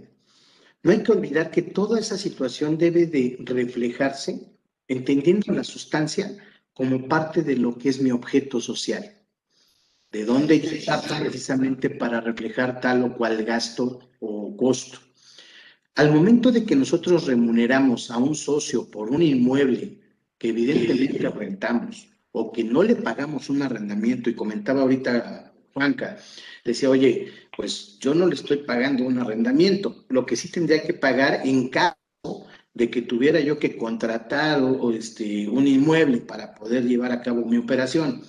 [0.83, 4.53] no hay que olvidar que toda esa situación debe de reflejarse
[4.87, 6.35] entendiendo la sustancia
[6.73, 9.13] como parte de lo que es mi objeto social.
[10.11, 14.99] De dónde yo precisamente para reflejar tal o cual gasto o costo.
[15.95, 19.99] Al momento de que nosotros remuneramos a un socio por un inmueble
[20.37, 26.17] que evidentemente rentamos o que no le pagamos un arrendamiento, y comentaba ahorita Juanca,
[26.63, 30.93] decía, oye, pues yo no le estoy pagando un arrendamiento, lo que sí tendría que
[30.93, 31.97] pagar en caso
[32.73, 37.45] de que tuviera yo que contratar o, este, un inmueble para poder llevar a cabo
[37.45, 38.23] mi operación.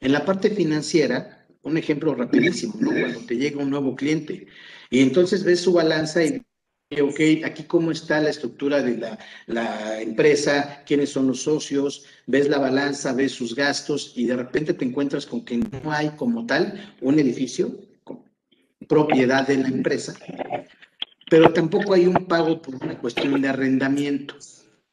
[0.00, 2.90] En la parte financiera, un ejemplo rapidísimo, ¿no?
[2.90, 4.46] Cuando te llega un nuevo cliente
[4.90, 6.42] y entonces ves su balanza y
[6.90, 12.48] ok, aquí cómo está la estructura de la, la, empresa, quiénes son los socios, ves
[12.48, 16.46] la balanza, ves sus gastos y de repente te encuentras con que no hay como
[16.46, 17.70] tal un edificio,
[18.88, 20.14] propiedad de la empresa,
[21.30, 24.34] pero tampoco hay un pago por una cuestión de arrendamiento.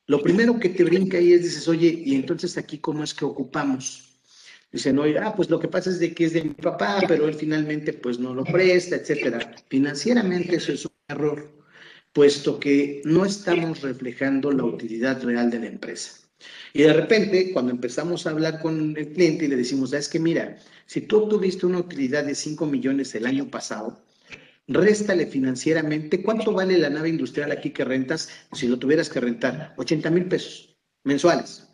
[0.08, 3.24] Lo primero que te brinca ahí es, dices, oye, ¿y entonces aquí cómo es que
[3.24, 4.20] ocupamos?
[4.72, 7.28] Dicen, oye, ah, pues lo que pasa es de que es de mi papá, pero
[7.30, 9.56] él finalmente pues no lo presta, etcétera.
[9.70, 11.56] Financieramente eso es un error
[12.16, 16.12] puesto que no estamos reflejando la utilidad real de la empresa.
[16.72, 20.18] Y de repente, cuando empezamos a hablar con el cliente y le decimos, es que
[20.18, 24.02] mira, si tú obtuviste una utilidad de 5 millones el año pasado,
[24.70, 29.74] réstale financieramente, ¿cuánto vale la nave industrial aquí que rentas si lo tuvieras que rentar?
[29.76, 31.68] 80 mil pesos mensuales.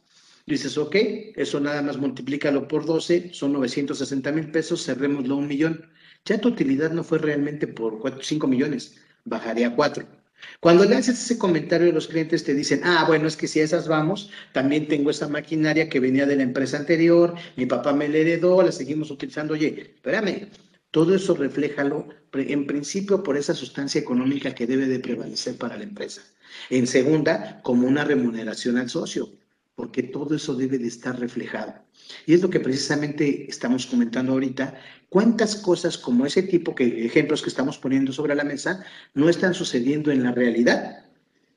[0.47, 0.95] Dices, ok,
[1.35, 5.85] eso nada más multiplícalo por 12, son 960 mil pesos, cerrémoslo a un millón.
[6.25, 10.20] Ya tu utilidad no fue realmente por 4, 5 millones, bajaría a 4.
[10.59, 13.87] Cuando le haces ese comentario los clientes te dicen, ah, bueno, es que si esas
[13.87, 18.17] vamos, también tengo esa maquinaria que venía de la empresa anterior, mi papá me la
[18.17, 19.53] heredó, la seguimos utilizando.
[19.53, 20.49] Oye, espérame,
[20.91, 25.83] todo eso refléjalo en principio por esa sustancia económica que debe de prevalecer para la
[25.83, 26.21] empresa.
[26.69, 29.29] En segunda, como una remuneración al socio,
[29.75, 31.73] porque todo eso debe de estar reflejado.
[32.25, 34.75] Y es lo que precisamente estamos comentando ahorita,
[35.11, 38.81] ¿Cuántas cosas como ese tipo que ejemplos que estamos poniendo sobre la mesa
[39.13, 41.03] no están sucediendo en la realidad?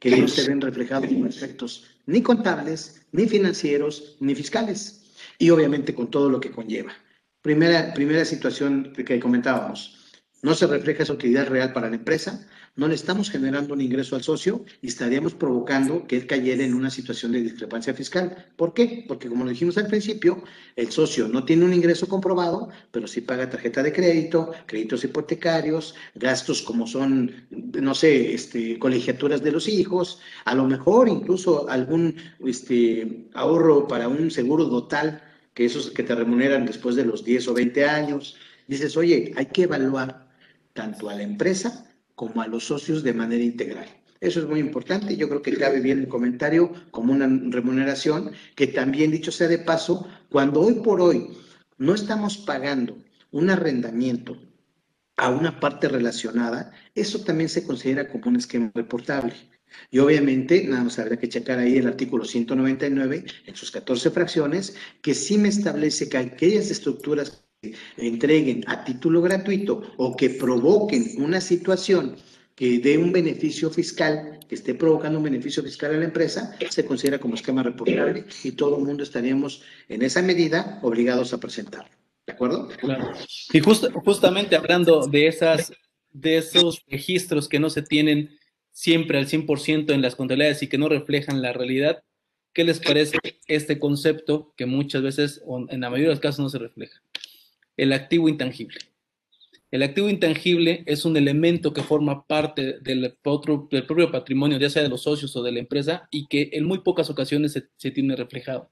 [0.01, 5.05] Que no se ven reflejados en efectos ni contables, ni financieros, ni fiscales.
[5.39, 6.95] Y obviamente con todo lo que conlleva.
[7.43, 10.13] Primera, primera situación que comentábamos.
[10.43, 12.45] No se refleja esa utilidad real para la empresa,
[12.77, 16.75] no le estamos generando un ingreso al socio y estaríamos provocando que él cayera en
[16.75, 18.49] una situación de discrepancia fiscal.
[18.57, 19.05] ¿Por qué?
[19.07, 20.43] Porque como lo dijimos al principio,
[20.75, 25.95] el socio no tiene un ingreso comprobado, pero sí paga tarjeta de crédito, créditos hipotecarios,
[26.17, 32.17] gastos como son, no sé, este, colegiaturas de los hijos, a lo mejor incluso algún
[32.45, 35.23] este, ahorro para un seguro total,
[35.55, 38.37] que esos que te remuneran después de los 10 o 20 años.
[38.67, 40.29] Dices, oye, hay que evaluar
[40.73, 43.87] tanto a la empresa como a los socios de manera integral.
[44.21, 45.17] Eso es muy importante.
[45.17, 49.59] Yo creo que cabe bien el comentario como una remuneración, que también, dicho sea de
[49.59, 51.29] paso, cuando hoy por hoy
[51.77, 52.97] no estamos pagando
[53.33, 54.39] un arrendamiento
[55.17, 59.35] a una parte relacionada, eso también se considera como un esquema reportable.
[59.91, 64.77] Y obviamente, nada más habría que checar ahí el artículo 199 en sus 14 fracciones,
[65.03, 67.44] que sí me establece que aquellas estructuras
[67.97, 72.17] entreguen a título gratuito o que provoquen una situación
[72.55, 76.85] que dé un beneficio fiscal, que esté provocando un beneficio fiscal a la empresa, se
[76.85, 81.91] considera como esquema reportable y todo el mundo estaríamos en esa medida obligados a presentarlo.
[82.27, 82.69] ¿De acuerdo?
[82.79, 83.13] Claro.
[83.53, 85.73] Y justamente hablando de, esas,
[86.11, 88.39] de esos registros que no se tienen
[88.71, 92.03] siempre al 100% en las contabilidades y que no reflejan la realidad,
[92.53, 96.49] ¿qué les parece este concepto que muchas veces, en la mayoría de los casos, no
[96.49, 97.01] se refleja?
[97.77, 98.79] El activo intangible.
[99.71, 104.89] El activo intangible es un elemento que forma parte del, propio patrimonio, ya sea de
[104.89, 108.15] los socios o de la empresa, y que en muy pocas ocasiones se, se tiene
[108.15, 108.71] reflejado.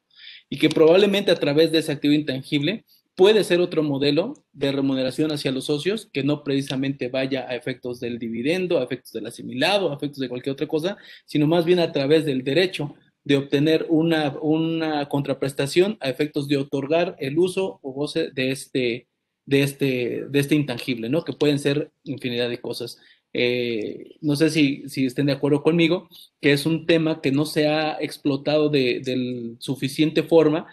[0.49, 2.85] Y que probablemente a través de ese activo intangible
[3.15, 8.01] Puede ser otro modelo de remuneración hacia los socios que no precisamente vaya a efectos
[8.01, 10.97] del dividendo, a efectos del asimilado, a efectos de cualquier otra cosa,
[11.27, 12.95] sino más bien a través del derecho
[13.25, 19.07] de obtener una, una contraprestación a efectos de otorgar el uso o goce de este,
[19.47, 21.25] de este, de este intangible, ¿no?
[21.25, 22.99] Que pueden ser infinidad de cosas.
[23.35, 26.09] Eh, no sé si, si, estén de acuerdo conmigo,
[26.41, 30.67] que es un tema que no se ha explotado de, de suficiente forma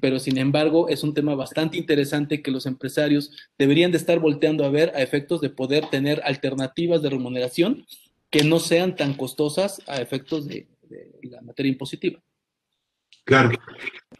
[0.00, 4.64] pero sin embargo es un tema bastante interesante que los empresarios deberían de estar volteando
[4.64, 7.86] a ver a efectos de poder tener alternativas de remuneración
[8.30, 10.66] que no sean tan costosas a efectos de,
[11.22, 12.22] la materia impositiva.
[13.24, 13.50] Claro.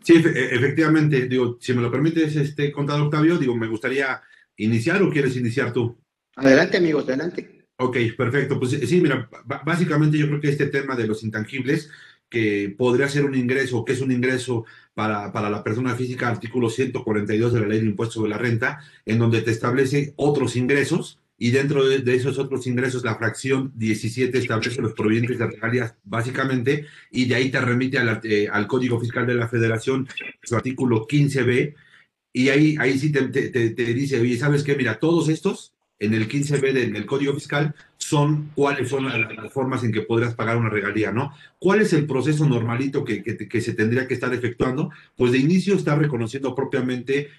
[0.03, 4.21] Sí, efectivamente, digo, si me lo permites, este contador Octavio, digo, me gustaría
[4.57, 5.97] iniciar o quieres iniciar tú.
[6.37, 7.67] Adelante, amigos, adelante.
[7.79, 8.59] Ok, perfecto.
[8.59, 9.29] Pues sí, mira,
[9.65, 11.91] básicamente yo creo que este tema de los intangibles
[12.29, 14.65] que podría ser un ingreso, que es un ingreso
[14.95, 18.81] para, para, la persona física, artículo 142 de la ley de impuestos sobre la renta,
[19.05, 24.39] en donde te establece otros ingresos y dentro de, esos otros ingresos la fracción 17
[24.39, 28.99] establece los provenientes de regalías básicamente y de ahí te remite al, eh, al Código
[28.99, 30.09] Fiscal de la Federación,
[30.43, 31.75] su artículo 15b,
[32.33, 34.77] y ahí, ahí sí te, te, te dice, oye, ¿sabes qué?
[34.77, 39.93] Mira, todos estos en el 15b del Código Fiscal son cuáles son las, formas en
[39.93, 41.33] que podrás pagar una regalía, ¿no?
[41.59, 44.91] ¿Cuál es el proceso normalito que, que, se tendría que estar efectuando?
[45.17, 47.31] Pues de inicio está reconociendo propiamente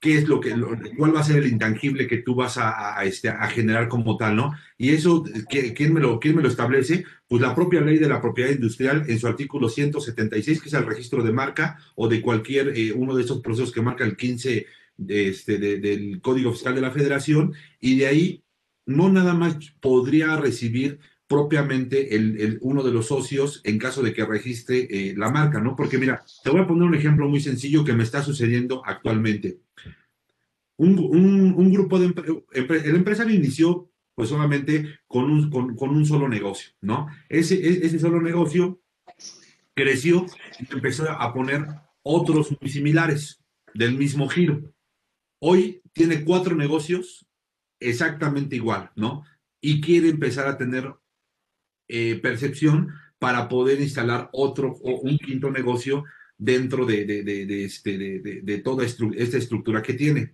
[0.00, 0.54] qué es lo que,
[0.96, 4.34] cuál va a ser el intangible que tú vas a, este, a generar como tal,
[4.34, 4.52] ¿no?
[4.78, 7.04] Y eso, ¿quién me, lo, ¿quién me lo establece?
[7.28, 10.86] Pues la propia ley de la propiedad industrial en su artículo 176, que es el
[10.86, 14.66] registro de marca o de cualquier eh, uno de esos procesos que marca el 15
[15.08, 18.42] este, del Código Fiscal de la Federación y de ahí
[18.86, 20.98] no nada más podría recibir
[21.30, 25.76] propiamente el, uno de los socios en caso de que registre eh, la marca, ¿no?
[25.76, 29.60] Porque mira, te voy a poner un ejemplo muy sencillo que me está sucediendo actualmente.
[30.76, 32.12] Un, grupo de...
[32.52, 37.06] El empresario inició pues solamente con un, con, un solo negocio, ¿no?
[37.28, 38.82] Ese, e, ese solo negocio
[39.72, 40.26] creció
[40.58, 41.64] y empezó a poner
[42.02, 43.40] otros muy similares
[43.72, 44.74] del mismo giro.
[45.38, 47.24] Hoy tiene cuatro negocios
[47.78, 49.22] exactamente igual, ¿no?
[49.60, 50.92] Y quiere empezar a tener
[51.90, 52.88] eh, percepción
[53.18, 56.04] para poder instalar otro o un quinto negocio
[56.38, 60.32] dentro de, de, este, de, toda esta estructura que tiene.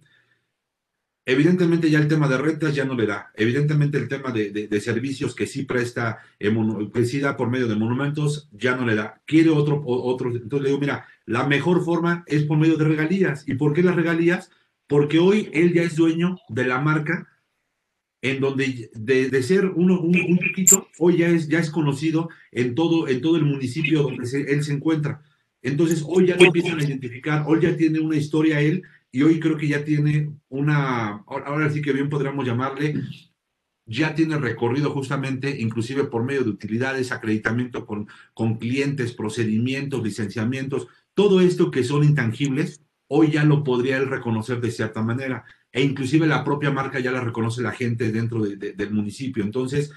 [1.29, 3.33] Evidentemente ya el tema de rentas ya no le da.
[3.35, 8.49] Evidentemente el tema de, servicios que sí presta, que sí da por medio de monumentos,
[8.53, 9.21] ya no le da.
[9.27, 10.31] Quiere otro, otro.
[10.31, 13.43] Entonces le digo, mira, la mejor forma es por medio de regalías.
[13.49, 14.51] ¿Y por qué las regalías?
[14.87, 17.29] porque hoy él ya es dueño de la marca,
[18.23, 23.09] en donde de, ser uno, un, poquito, hoy ya es, ya es conocido en todo,
[23.09, 25.23] en todo el municipio donde él se encuentra.
[25.63, 29.41] Entonces, hoy ya lo empiezan a identificar, hoy ya tiene una historia él, y hoy
[29.41, 32.95] creo que ya tiene una, ahora sí que bien podríamos llamarle,
[33.87, 40.89] ya tiene recorrido justamente, inclusive por medio de utilidades, acreditamiento con, con clientes, procedimientos, licenciamientos,
[41.15, 45.45] todo esto que son intangibles, hoy ya lo podría él reconocer de cierta manera.
[45.77, 49.45] E inclusive la propia marca ya la reconoce la gente dentro del municipio.
[49.45, 49.93] Entonces,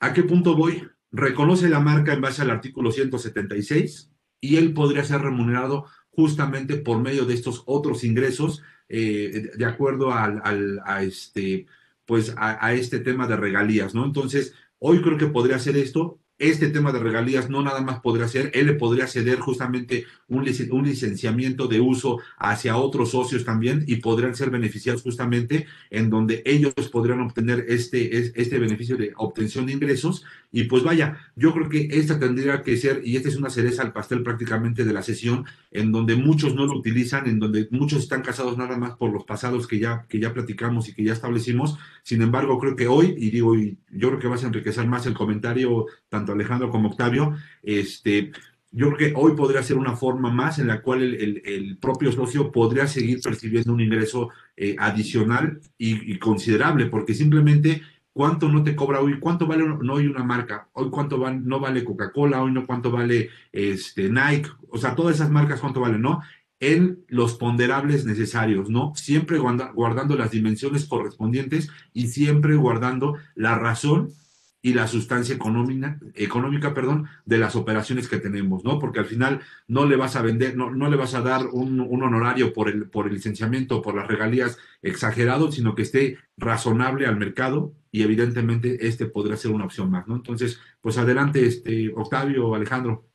[0.00, 0.82] ¿a qué punto voy?
[1.12, 4.10] Reconoce la marca en base al artículo 176
[4.40, 10.12] y él podría ser remunerado justamente por medio de estos otros ingresos, eh, de acuerdo
[10.12, 11.66] al, a, este,
[12.04, 14.04] pues a, este tema de regalías, ¿no?
[14.04, 18.28] Entonces, hoy creo que podría ser esto este tema de regalías no nada más podría
[18.28, 23.84] ser, él le podría ceder justamente un, un, licenciamiento de uso hacia otros socios también
[23.86, 29.66] y podrían ser beneficiados justamente en donde ellos podrían obtener este, este beneficio de obtención
[29.66, 30.24] de ingresos.
[30.56, 33.82] Y pues vaya, yo creo que esta tendría que ser, y esta es una cereza
[33.82, 38.04] al pastel prácticamente de la sesión, en donde muchos no lo utilizan, en donde muchos
[38.04, 41.12] están casados nada más por los pasados que ya, que ya platicamos y que ya
[41.12, 41.76] establecimos.
[42.02, 45.04] Sin embargo, creo que hoy, y digo, y yo creo que vas a enriquecer más
[45.04, 48.32] el comentario tanto Alejandro como Octavio, este,
[48.72, 52.50] yo creo que hoy podría ser una forma más en la cual el, propio socio
[52.50, 57.82] podría seguir percibiendo un ingreso eh, adicional y, considerable, porque simplemente
[58.16, 61.84] cuánto no te cobra hoy, cuánto vale no hoy una marca, hoy cuánto no vale
[61.84, 66.22] Coca-Cola, hoy no cuánto vale este, Nike, o sea, todas esas marcas cuánto valen, ¿no?
[66.58, 68.94] En los ponderables necesarios, ¿no?
[68.94, 74.14] Siempre guardando las dimensiones correspondientes y siempre guardando la razón
[74.62, 78.78] y la sustancia económica, económica perdón, de las operaciones que tenemos, ¿no?
[78.78, 81.80] Porque al final no le vas a vender, no, no le vas a dar un,
[82.02, 87.18] honorario por el, por el licenciamiento, por las regalías exagerado, sino que esté razonable al
[87.18, 90.16] mercado y evidentemente este podrá ser una opción más, ¿no?
[90.16, 93.08] Entonces, pues adelante, este, Octavio, Alejandro.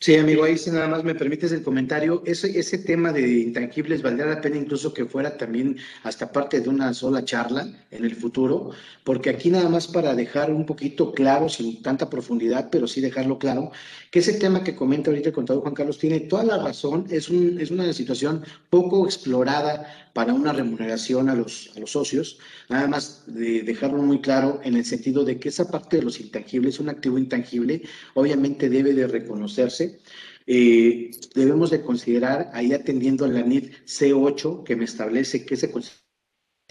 [0.00, 4.00] Sí, amigo, ahí si nada más me permites el comentario, ese, ese tema de intangibles
[4.00, 8.14] valdría la pena incluso que fuera también hasta parte de una sola charla en el
[8.14, 8.70] futuro,
[9.02, 13.40] porque aquí nada más para dejar un poquito claro, sin tanta profundidad, pero sí dejarlo
[13.40, 13.72] claro,
[14.12, 17.28] que ese tema que comenta ahorita el contador Juan Carlos tiene toda la razón, es,
[17.28, 22.88] un, es una situación poco explorada para una remuneración a los, a los socios, nada
[22.88, 26.80] más de dejarlo muy claro en el sentido de que esa parte de los intangibles,
[26.80, 27.82] un activo intangible,
[28.14, 30.00] obviamente debe de reconocerse.
[30.44, 35.70] Eh, debemos de considerar, ahí atendiendo a la NID C8, que me establece que se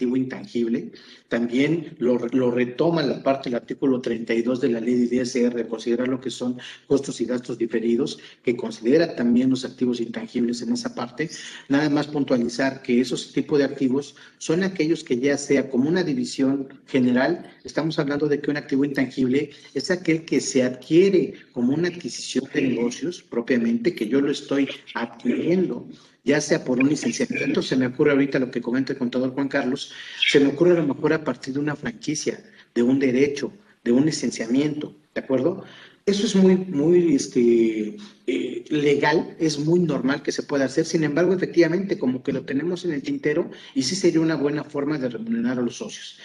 [0.00, 0.92] intangible.
[1.28, 6.08] También lo, lo, retoma la parte del artículo 32 de la ley de DSR, considerar
[6.08, 10.94] lo que son costos y gastos diferidos, que considera también los activos intangibles en esa
[10.94, 11.30] parte.
[11.68, 16.04] Nada más puntualizar que esos tipos de activos son aquellos que ya sea como una
[16.04, 21.74] división general, estamos hablando de que un activo intangible es aquel que se adquiere como
[21.74, 25.86] una adquisición de negocios propiamente, que yo lo estoy adquiriendo
[26.28, 29.48] ya sea por un licenciamiento, se me ocurre ahorita lo que comenta el contador Juan
[29.48, 29.92] Carlos,
[30.30, 33.50] se me ocurre a lo mejor a partir de una franquicia, de un derecho,
[33.82, 35.64] de un licenciamiento, ¿de acuerdo?
[36.04, 40.84] Eso es muy, muy este, eh, legal, es muy normal que se pueda hacer.
[40.84, 44.64] Sin embargo, efectivamente, como que lo tenemos en el tintero y sí sería una buena
[44.64, 46.18] forma de remunerar a los socios.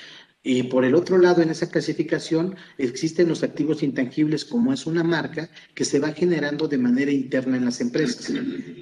[0.46, 5.02] Y por el otro lado, en esa clasificación existen los activos intangibles como es una
[5.02, 8.30] marca que se va generando de manera interna en las empresas.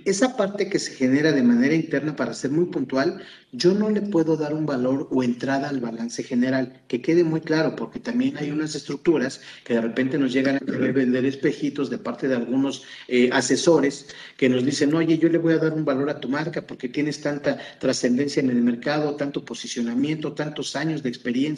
[0.03, 4.01] Esa parte que se genera de manera interna, para ser muy puntual, yo no le
[4.01, 8.37] puedo dar un valor o entrada al balance general, que quede muy claro, porque también
[8.37, 12.37] hay unas estructuras que de repente nos llegan a querer vender espejitos de parte de
[12.37, 16.19] algunos eh, asesores que nos dicen, oye, yo le voy a dar un valor a
[16.19, 21.50] tu marca porque tienes tanta trascendencia en el mercado, tanto posicionamiento, tantos años de experiencia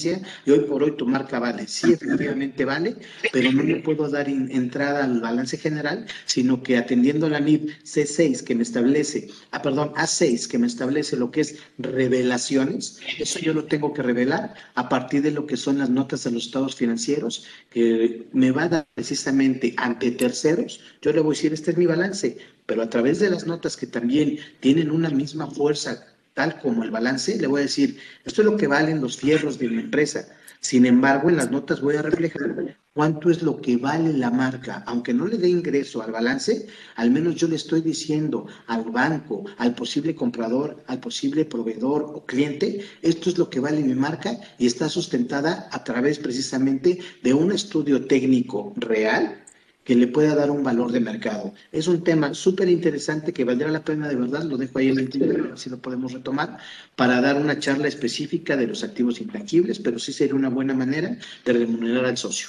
[0.45, 1.67] y hoy por hoy tu marca vale.
[1.67, 2.95] Sí, efectivamente vale,
[3.31, 8.43] pero no le puedo dar entrada al balance general, sino que atendiendo la NIP C6
[8.43, 13.53] que me establece, ah, perdón, A6 que me establece lo que es revelaciones, eso yo
[13.53, 16.75] lo tengo que revelar a partir de lo que son las notas de los estados
[16.75, 21.71] financieros, que me va a dar precisamente ante terceros, yo le voy a decir, este
[21.71, 26.12] es mi balance, pero a través de las notas que también tienen una misma fuerza
[26.33, 29.59] tal como el balance, le voy a decir, esto es lo que valen los fierros
[29.59, 30.27] de mi empresa.
[30.59, 34.81] Sin embargo, en las notas voy a reflejar cuánto es lo que vale la marca.
[34.87, 39.43] Aunque no le dé ingreso al balance, al menos yo le estoy diciendo al banco,
[39.57, 44.37] al posible comprador, al posible proveedor o cliente, esto es lo que vale mi marca
[44.57, 49.42] y está sustentada a través precisamente de un estudio técnico real
[49.83, 51.53] que le pueda dar un valor de mercado.
[51.71, 54.99] Es un tema súper interesante que valdrá la pena de verdad, lo dejo ahí en
[54.99, 56.57] el título, si lo podemos retomar,
[56.95, 61.17] para dar una charla específica de los activos intangibles, pero sí sería una buena manera
[61.45, 62.47] de remunerar al socio.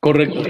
[0.00, 0.42] Correcto.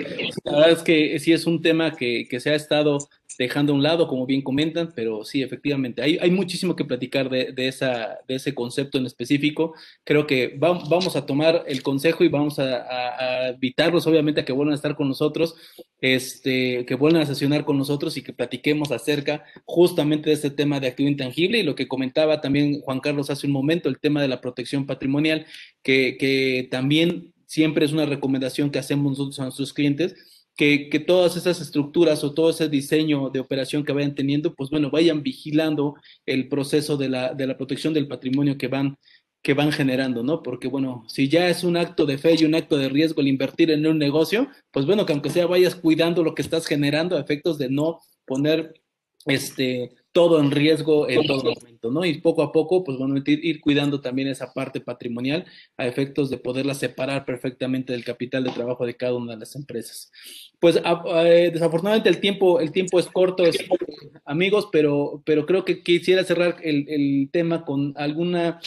[0.44, 3.08] La verdad es que sí es un tema que, que se ha estado
[3.40, 7.30] dejando a un lado, como bien comentan, pero sí, efectivamente, hay, hay muchísimo que platicar
[7.30, 9.72] de, de, esa, de ese concepto en específico.
[10.04, 14.52] Creo que vamos a tomar el consejo y vamos a, a, invitarlos, obviamente, a que
[14.52, 15.54] vuelvan a estar con nosotros,
[16.02, 20.78] este, que vuelvan a sesionar con nosotros y que platiquemos acerca justamente de este tema
[20.78, 24.20] de activo intangible y lo que comentaba también Juan Carlos hace un momento, el tema
[24.20, 25.46] de la protección patrimonial,
[25.82, 30.14] que, que también siempre es una recomendación que hacemos nosotros a nuestros clientes
[30.60, 34.90] que, todas esas estructuras o todo ese diseño de operación que vayan teniendo, pues bueno,
[34.90, 35.94] vayan vigilando
[36.26, 38.98] el proceso de la, de la protección del patrimonio que van,
[39.42, 40.42] que van generando, ¿no?
[40.42, 43.28] Porque, bueno, si ya es un acto de fe y un acto de riesgo el
[43.28, 47.16] invertir en un negocio, pues bueno, que aunque sea vayas cuidando lo que estás generando
[47.16, 48.74] a efectos de no poner
[49.24, 52.04] este, todo en riesgo en todo momento, ¿no?
[52.04, 55.44] Y poco a poco, pues bueno, ir, cuidando también esa parte patrimonial
[55.76, 59.54] a efectos de poderla separar perfectamente del capital de trabajo de cada una de las
[59.54, 60.10] empresas.
[60.58, 63.44] Pues eh, desafortunadamente el tiempo, el tiempo es corto,
[64.24, 68.60] amigos, pero, pero creo que quisiera cerrar el, el tema con alguna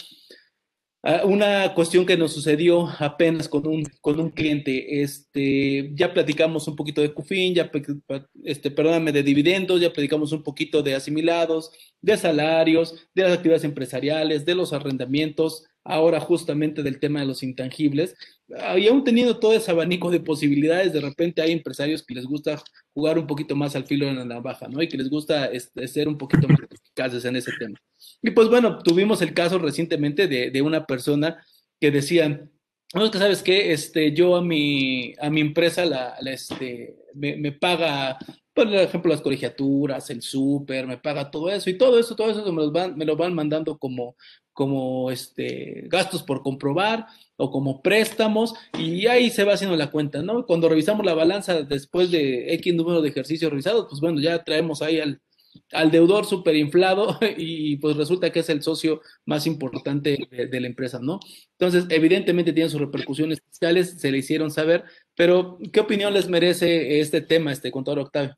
[1.24, 5.02] una cuestión que nos sucedió apenas con un, con un cliente.
[5.02, 7.70] Este, ya platicamos un poquito de CUFIN, ya,
[8.44, 13.64] este, perdóname, de dividendos, ya platicamos un poquito de asimilados, de salarios, de las actividades
[13.64, 18.16] empresariales, de los arrendamientos, ahora justamente del tema de los intangibles.
[18.76, 22.62] Y aún teniendo todo ese abanico de posibilidades, de repente hay empresarios que les gusta
[22.94, 24.82] jugar un poquito más al filo de la navaja, ¿no?
[24.82, 27.78] Y que les gusta este, ser un poquito más eficaces en ese tema.
[28.22, 31.44] Y pues bueno, tuvimos el caso recientemente de, de una persona
[31.80, 32.48] que decía,
[32.94, 37.36] no, es que sabes qué, este, yo a mi, a mi empresa la, este, me,
[37.36, 38.18] me, paga,
[38.52, 42.52] por ejemplo, las colegiaturas, el súper, me paga todo eso, y todo eso, todo eso
[42.52, 44.16] me, los van, me lo van mandando como,
[44.54, 47.06] como este, gastos por comprobar
[47.36, 50.46] o como préstamos, y ahí se va haciendo la cuenta, ¿no?
[50.46, 54.80] Cuando revisamos la balanza después de X número de ejercicios revisados, pues bueno, ya traemos
[54.82, 55.20] ahí al,
[55.72, 60.98] al deudor inflado y pues resulta que es el socio más importante de, la empresa,
[61.00, 61.20] ¿no?
[61.58, 67.00] Entonces, evidentemente tiene sus repercusiones fiscales, se le hicieron saber, pero ¿qué opinión les merece
[67.00, 68.36] este tema, este contador Octavio?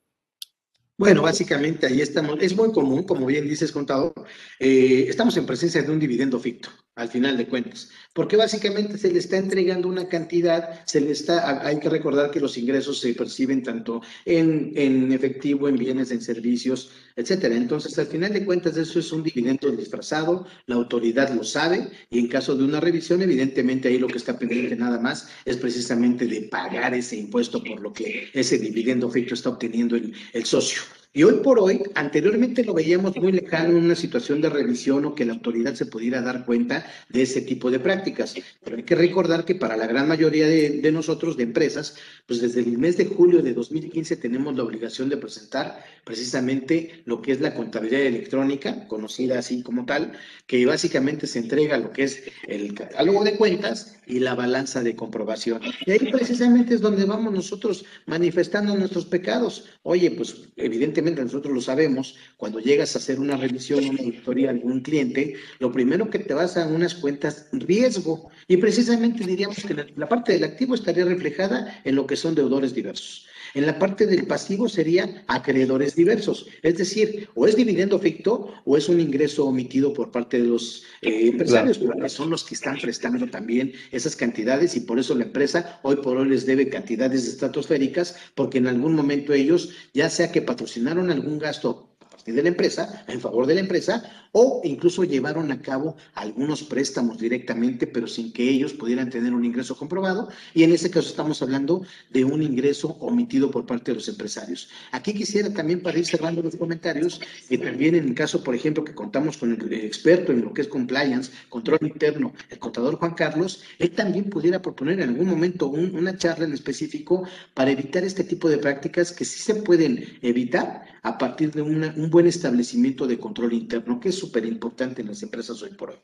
[0.99, 2.39] Bueno, básicamente ahí estamos.
[2.41, 4.15] Es muy común, como bien dices, contador,
[4.59, 9.13] eh, estamos en presencia de un dividendo ficto, al final de cuentas, porque básicamente se
[9.13, 13.15] le está entregando una cantidad, se le está, hay que recordar que los ingresos se
[13.15, 17.55] perciben tanto en, en efectivo, en bienes, en servicios, etcétera.
[17.55, 22.19] Entonces, al final de cuentas, eso es un dividendo disfrazado, la autoridad lo sabe, y
[22.19, 26.27] en caso de una revisión, evidentemente ahí lo que está pendiente nada más es precisamente
[26.27, 30.81] de pagar ese impuesto por lo que ese dividendo ficto está obteniendo el, el socio.
[31.17, 35.15] Y hoy por hoy, anteriormente lo veíamos muy lejano en una situación de revisión o
[35.15, 38.35] que la autoridad se pudiera dar cuenta de ese tipo de prácticas.
[38.63, 42.61] Pero hay que recordar que para la gran mayoría de, nosotros, de empresas, pues desde
[42.61, 47.41] el mes de julio de 2015 tenemos la obligación de presentar precisamente lo que es
[47.41, 50.13] la contabilidad electrónica, conocida así como tal,
[50.47, 54.97] que básicamente se entrega lo que es el catálogo de cuentas y la balanza de
[54.97, 55.61] comprobación.
[55.85, 59.65] Y ahí precisamente es donde vamos nosotros manifestando nuestros pecados.
[59.83, 64.53] Oye, pues evidentemente nosotros lo sabemos, cuando llegas a hacer una revisión, una auditoría a
[64.53, 68.31] algún cliente, lo primero que te vas a unas cuentas riesgo.
[68.49, 72.75] Y precisamente diríamos que la parte del activo estaría reflejada en lo que son deudores
[72.75, 73.27] diversos.
[73.57, 78.77] En la parte del pasivo sería acreedores diversos, es decir, o es dividendo ficto o
[78.77, 82.77] es un ingreso omitido por parte de los eh, empresarios, porque son los que están
[82.77, 87.27] prestando también esas cantidades y por eso la empresa hoy por hoy les debe cantidades
[87.27, 91.96] estratosféricas, porque en algún momento ellos, ya sea que patrocinaron algún gasto
[92.35, 97.19] de la empresa, en favor de la empresa, o incluso llevaron a cabo algunos préstamos
[97.19, 100.29] directamente, pero sin que ellos pudieran tener un ingreso comprobado.
[100.53, 104.69] Y en ese caso estamos hablando de un ingreso omitido por parte de los empresarios.
[104.93, 108.85] Aquí quisiera también, para ir cerrando los comentarios, que también en el caso, por ejemplo,
[108.85, 113.15] que contamos con el experto en lo que es compliance, control interno, el contador Juan
[113.15, 117.25] Carlos, él también pudiera proponer en algún momento una charla en específico
[117.55, 122.11] para evitar este tipo de prácticas que sí se pueden evitar a partir de un
[122.11, 125.97] buen establecimiento de control interno, que es súper importante en las empresas hoy por hoy.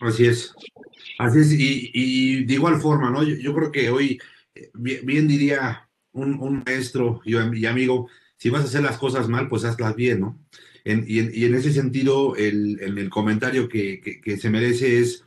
[0.00, 0.54] Así es,
[1.18, 3.22] así es, y, de igual forma, ¿no?
[3.22, 4.20] Yo, creo que hoy,
[4.54, 9.64] eh, bien, diría un, maestro y, amigo, si vas a hacer las cosas mal, pues
[9.64, 10.38] hazlas bien, ¿no?
[10.84, 15.24] y, en, ese sentido, el, el, comentario que, que, se merece es,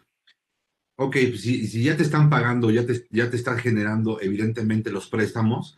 [0.97, 5.07] ok, si, si, ya te están pagando, ya te, ya te están generando evidentemente los
[5.07, 5.76] préstamos,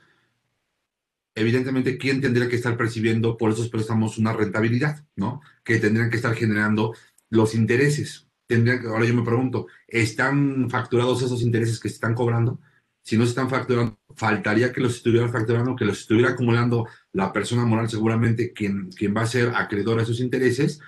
[1.40, 5.42] evidentemente, ¿quién tendría que estar percibiendo por esos préstamos una rentabilidad, ¿no?
[5.64, 6.94] Que tendrían que estar generando
[7.30, 8.28] los intereses.
[8.48, 12.60] Tendrían, ahora yo me pregunto, ¿están facturados esos intereses que se están cobrando?
[13.02, 17.32] Si no se están facturando, faltaría que los estuvieran facturando, que los estuviera acumulando la
[17.32, 20.80] persona moral, seguramente quien, quien va a ser acreedor a esos intereses,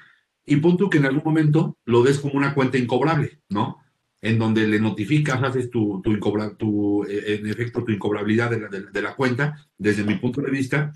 [0.45, 3.80] y punto que en algún momento lo des como una cuenta incobrable, ¿no?
[4.21, 6.17] En donde le notificas, haces tu, tu,
[6.57, 10.51] tu eh, en efecto, tu incobrabilidad de la, de, la, cuenta, desde mi punto de
[10.51, 10.93] vista,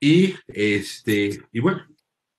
[0.00, 1.86] y, este, y bueno,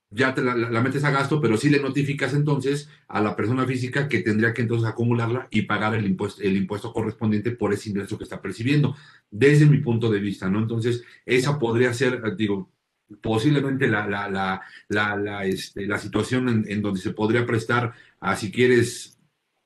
[0.09, 4.07] ya te la, metes a gasto, pero sí le notificas entonces a la persona física
[4.07, 8.17] que tendría que entonces acumularla y pagar el impuesto, el impuesto correspondiente por ese ingreso
[8.17, 8.95] que está percibiendo,
[9.31, 10.59] desde mi punto de vista, ¿no?
[10.59, 12.71] Entonces, esa podría ser, digo,
[13.21, 18.35] posiblemente la, la, la, la, este, la situación en, en, donde se podría prestar a,
[18.35, 19.12] si quieres,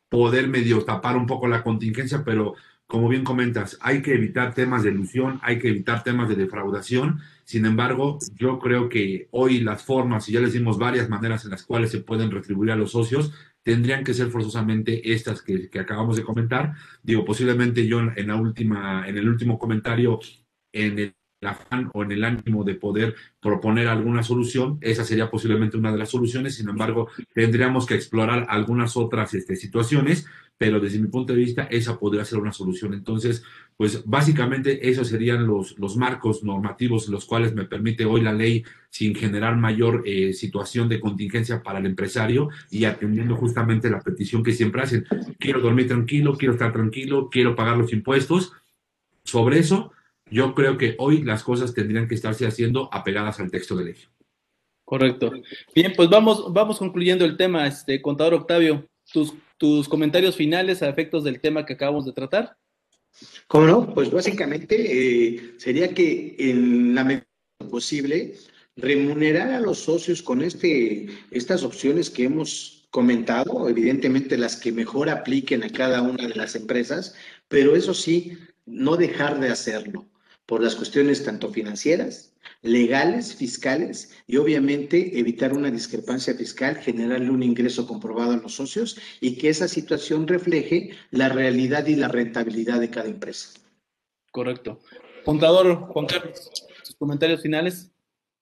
[0.09, 2.55] poder medio tapar un poco la contingencia, pero
[2.87, 7.19] como bien comentas, hay que evitar temas de ilusión, hay que evitar temas de defraudación.
[7.43, 11.51] Sin embargo, yo creo que hoy las formas, y ya les dimos varias maneras en
[11.51, 15.79] las cuales se pueden retribuir a los socios, tendrían que ser forzosamente estas que, que
[15.81, 16.75] acabamos de comentar.
[17.03, 20.19] Digo, posiblemente yo en, la última, en el último comentario,
[20.71, 25.77] en el afán o en el ánimo de poder proponer alguna solución, esa sería posiblemente
[25.77, 30.25] una de las soluciones, sin embargo, tendríamos que explorar algunas otras este, situaciones,
[30.57, 32.95] pero desde mi punto de vista, esa podría ser una solución.
[32.95, 33.43] Entonces,
[33.75, 38.63] pues básicamente esos serían los, los marcos normativos los cuales me permite hoy la ley
[38.89, 44.41] sin generar mayor eh, situación de contingencia para el empresario y atendiendo justamente la petición
[44.41, 45.05] que siempre hacen.
[45.37, 48.53] Quiero dormir tranquilo, quiero estar tranquilo, quiero pagar los impuestos.
[49.23, 49.91] Sobre eso,
[50.29, 53.95] yo creo que hoy las cosas tendrían que estarse haciendo apegadas al texto de ley.
[54.85, 55.33] Correcto.
[55.75, 60.89] Bien, pues vamos, vamos concluyendo el tema, este contador Octavio, tus, tus comentarios finales a
[60.89, 62.55] efectos del tema que acabamos de tratar.
[63.47, 63.93] ¿Cómo no?
[63.93, 67.25] Pues básicamente eh, sería que en la medida
[67.69, 68.35] posible
[68.75, 75.09] remunerar a los socios con este, estas opciones que hemos comentado, evidentemente las que mejor
[75.09, 77.15] apliquen a cada una de las empresas,
[77.47, 80.05] pero eso sí, no dejar de hacerlo
[80.47, 87.43] por las cuestiones tanto financieras, legales, fiscales y obviamente evitar una discrepancia fiscal, generarle un
[87.43, 92.79] ingreso comprobado a los socios y que esa situación refleje la realidad y la rentabilidad
[92.79, 93.59] de cada empresa.
[94.31, 94.79] Correcto.
[95.25, 96.49] Contador Juan Carlos,
[96.81, 97.91] sus comentarios finales.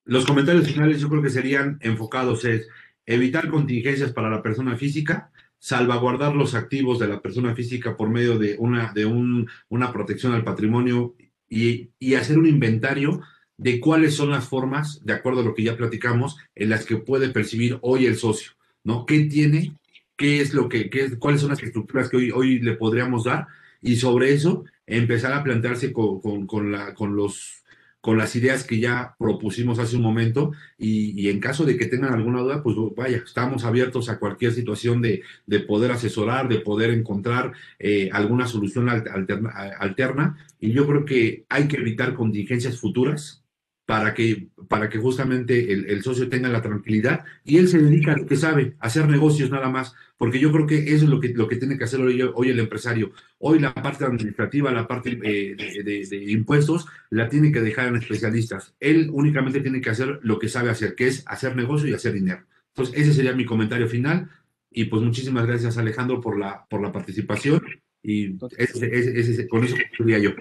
[0.06, 2.62] Los comentarios finales yo creo que serían enfocados en
[3.08, 8.38] evitar contingencias para la persona física, salvaguardar los activos de la persona física por medio
[8.38, 11.16] de una, de un, una protección al patrimonio
[11.50, 13.22] y, hacer un inventario
[13.58, 16.98] de cuáles son las formas, de acuerdo a lo que ya platicamos, en las que
[16.98, 18.52] puede percibir hoy el socio,
[18.84, 19.06] ¿no?
[19.06, 19.78] ¿Qué tiene?
[20.18, 23.48] ¿Qué es lo que, qué, cuáles son las estructuras que hoy, hoy le podríamos dar?
[23.82, 27.64] Y sobre eso, empezar a plantearse con, con, con, la, con los
[28.06, 32.14] con las ideas que ya propusimos hace un momento y, en caso de que tengan
[32.14, 36.92] alguna duda, pues vaya, estamos abiertos a cualquier situación de, de poder asesorar, de poder
[36.92, 39.50] encontrar eh, alguna solución alterna,
[39.80, 43.44] alterna, y yo creo que hay que evitar contingencias futuras
[43.86, 48.14] para que, para que justamente el, el, socio tenga la tranquilidad y él se dedica
[48.14, 51.10] a lo que sabe, a hacer negocios nada más, porque yo creo que eso es
[51.10, 53.12] lo que, lo que tiene que hacer hoy, hoy el empresario.
[53.38, 57.98] Hoy la parte administrativa, la parte eh, de, de, impuestos, la tiene que dejar en
[57.98, 58.74] especialistas.
[58.80, 62.14] Él únicamente tiene que hacer lo que sabe hacer, que es hacer negocio y hacer
[62.14, 62.44] dinero.
[62.70, 64.30] Entonces, ese sería mi comentario final.
[64.72, 67.62] Y pues muchísimas gracias, Alejandro, por la, por la participación.
[68.02, 70.32] Y ese, ese, ese, con eso concluiría yo.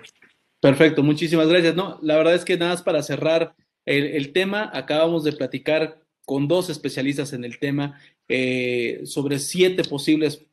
[0.65, 1.75] Perfecto, muchísimas gracias.
[1.75, 3.55] No, la verdad es que nada más para cerrar
[3.85, 10.47] el, tema, acabamos de platicar con dos especialistas en el tema eh, sobre siete posibles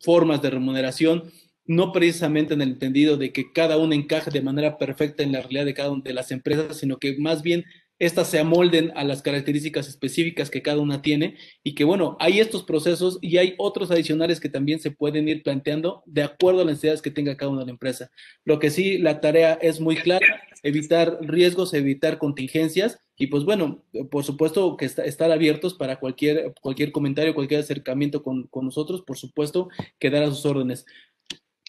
[0.00, 1.32] formas de remuneración,
[1.64, 5.40] no precisamente en el entendido de que cada una encaje de manera perfecta en la
[5.40, 7.64] realidad de cada una de las empresas, sino que más bien
[7.98, 12.40] estas se amolden a las características específicas que cada una tiene y que bueno, hay
[12.40, 16.64] estos procesos y hay otros adicionales que también se pueden ir planteando de acuerdo a
[16.64, 18.10] las necesidades que tenga cada una de la empresa.
[18.44, 23.82] Lo que sí, la tarea es muy clara, evitar riesgos, evitar contingencias y pues bueno,
[24.12, 29.18] por supuesto que estar abiertos para cualquier, cualquier comentario, cualquier acercamiento con, con nosotros, por
[29.18, 29.68] supuesto,
[29.98, 30.86] quedar a sus órdenes.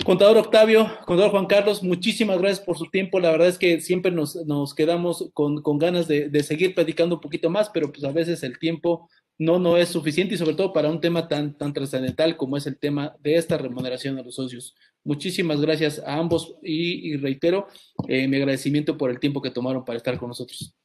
[0.06, 3.20] Contador Octavio, contador Juan Carlos, muchísimas gracias por su tiempo.
[3.20, 7.16] La verdad es que siempre nos, nos quedamos con, con ganas de, de, seguir platicando
[7.16, 10.56] un poquito más, pero pues a veces el tiempo no, no es suficiente y sobre
[10.56, 14.24] todo para un tema tan, tan trascendental como es el tema de esta remuneración a
[14.24, 14.74] los socios.
[15.04, 17.68] Muchísimas gracias a ambos y, y reitero
[18.08, 20.76] eh, mi agradecimiento por el tiempo que tomaron para estar con nosotros.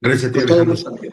[0.00, 0.30] Gracias
[0.86, 1.08] a ti.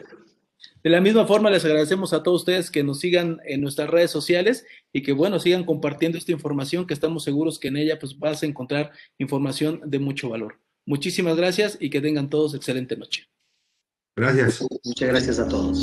[0.86, 4.12] De la misma forma, les agradecemos a todos ustedes que nos sigan en nuestras redes
[4.12, 8.16] sociales y que, bueno, sigan compartiendo esta información que estamos seguros que en ella pues
[8.20, 10.60] vas a encontrar información de mucho valor.
[10.86, 13.24] Muchísimas gracias y que tengan todos excelente noche.
[14.16, 14.64] Gracias.
[14.84, 15.80] Muchas gracias a todos.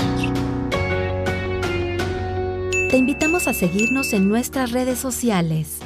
[2.89, 5.81] Te invitamos a seguirnos en nuestras redes sociales.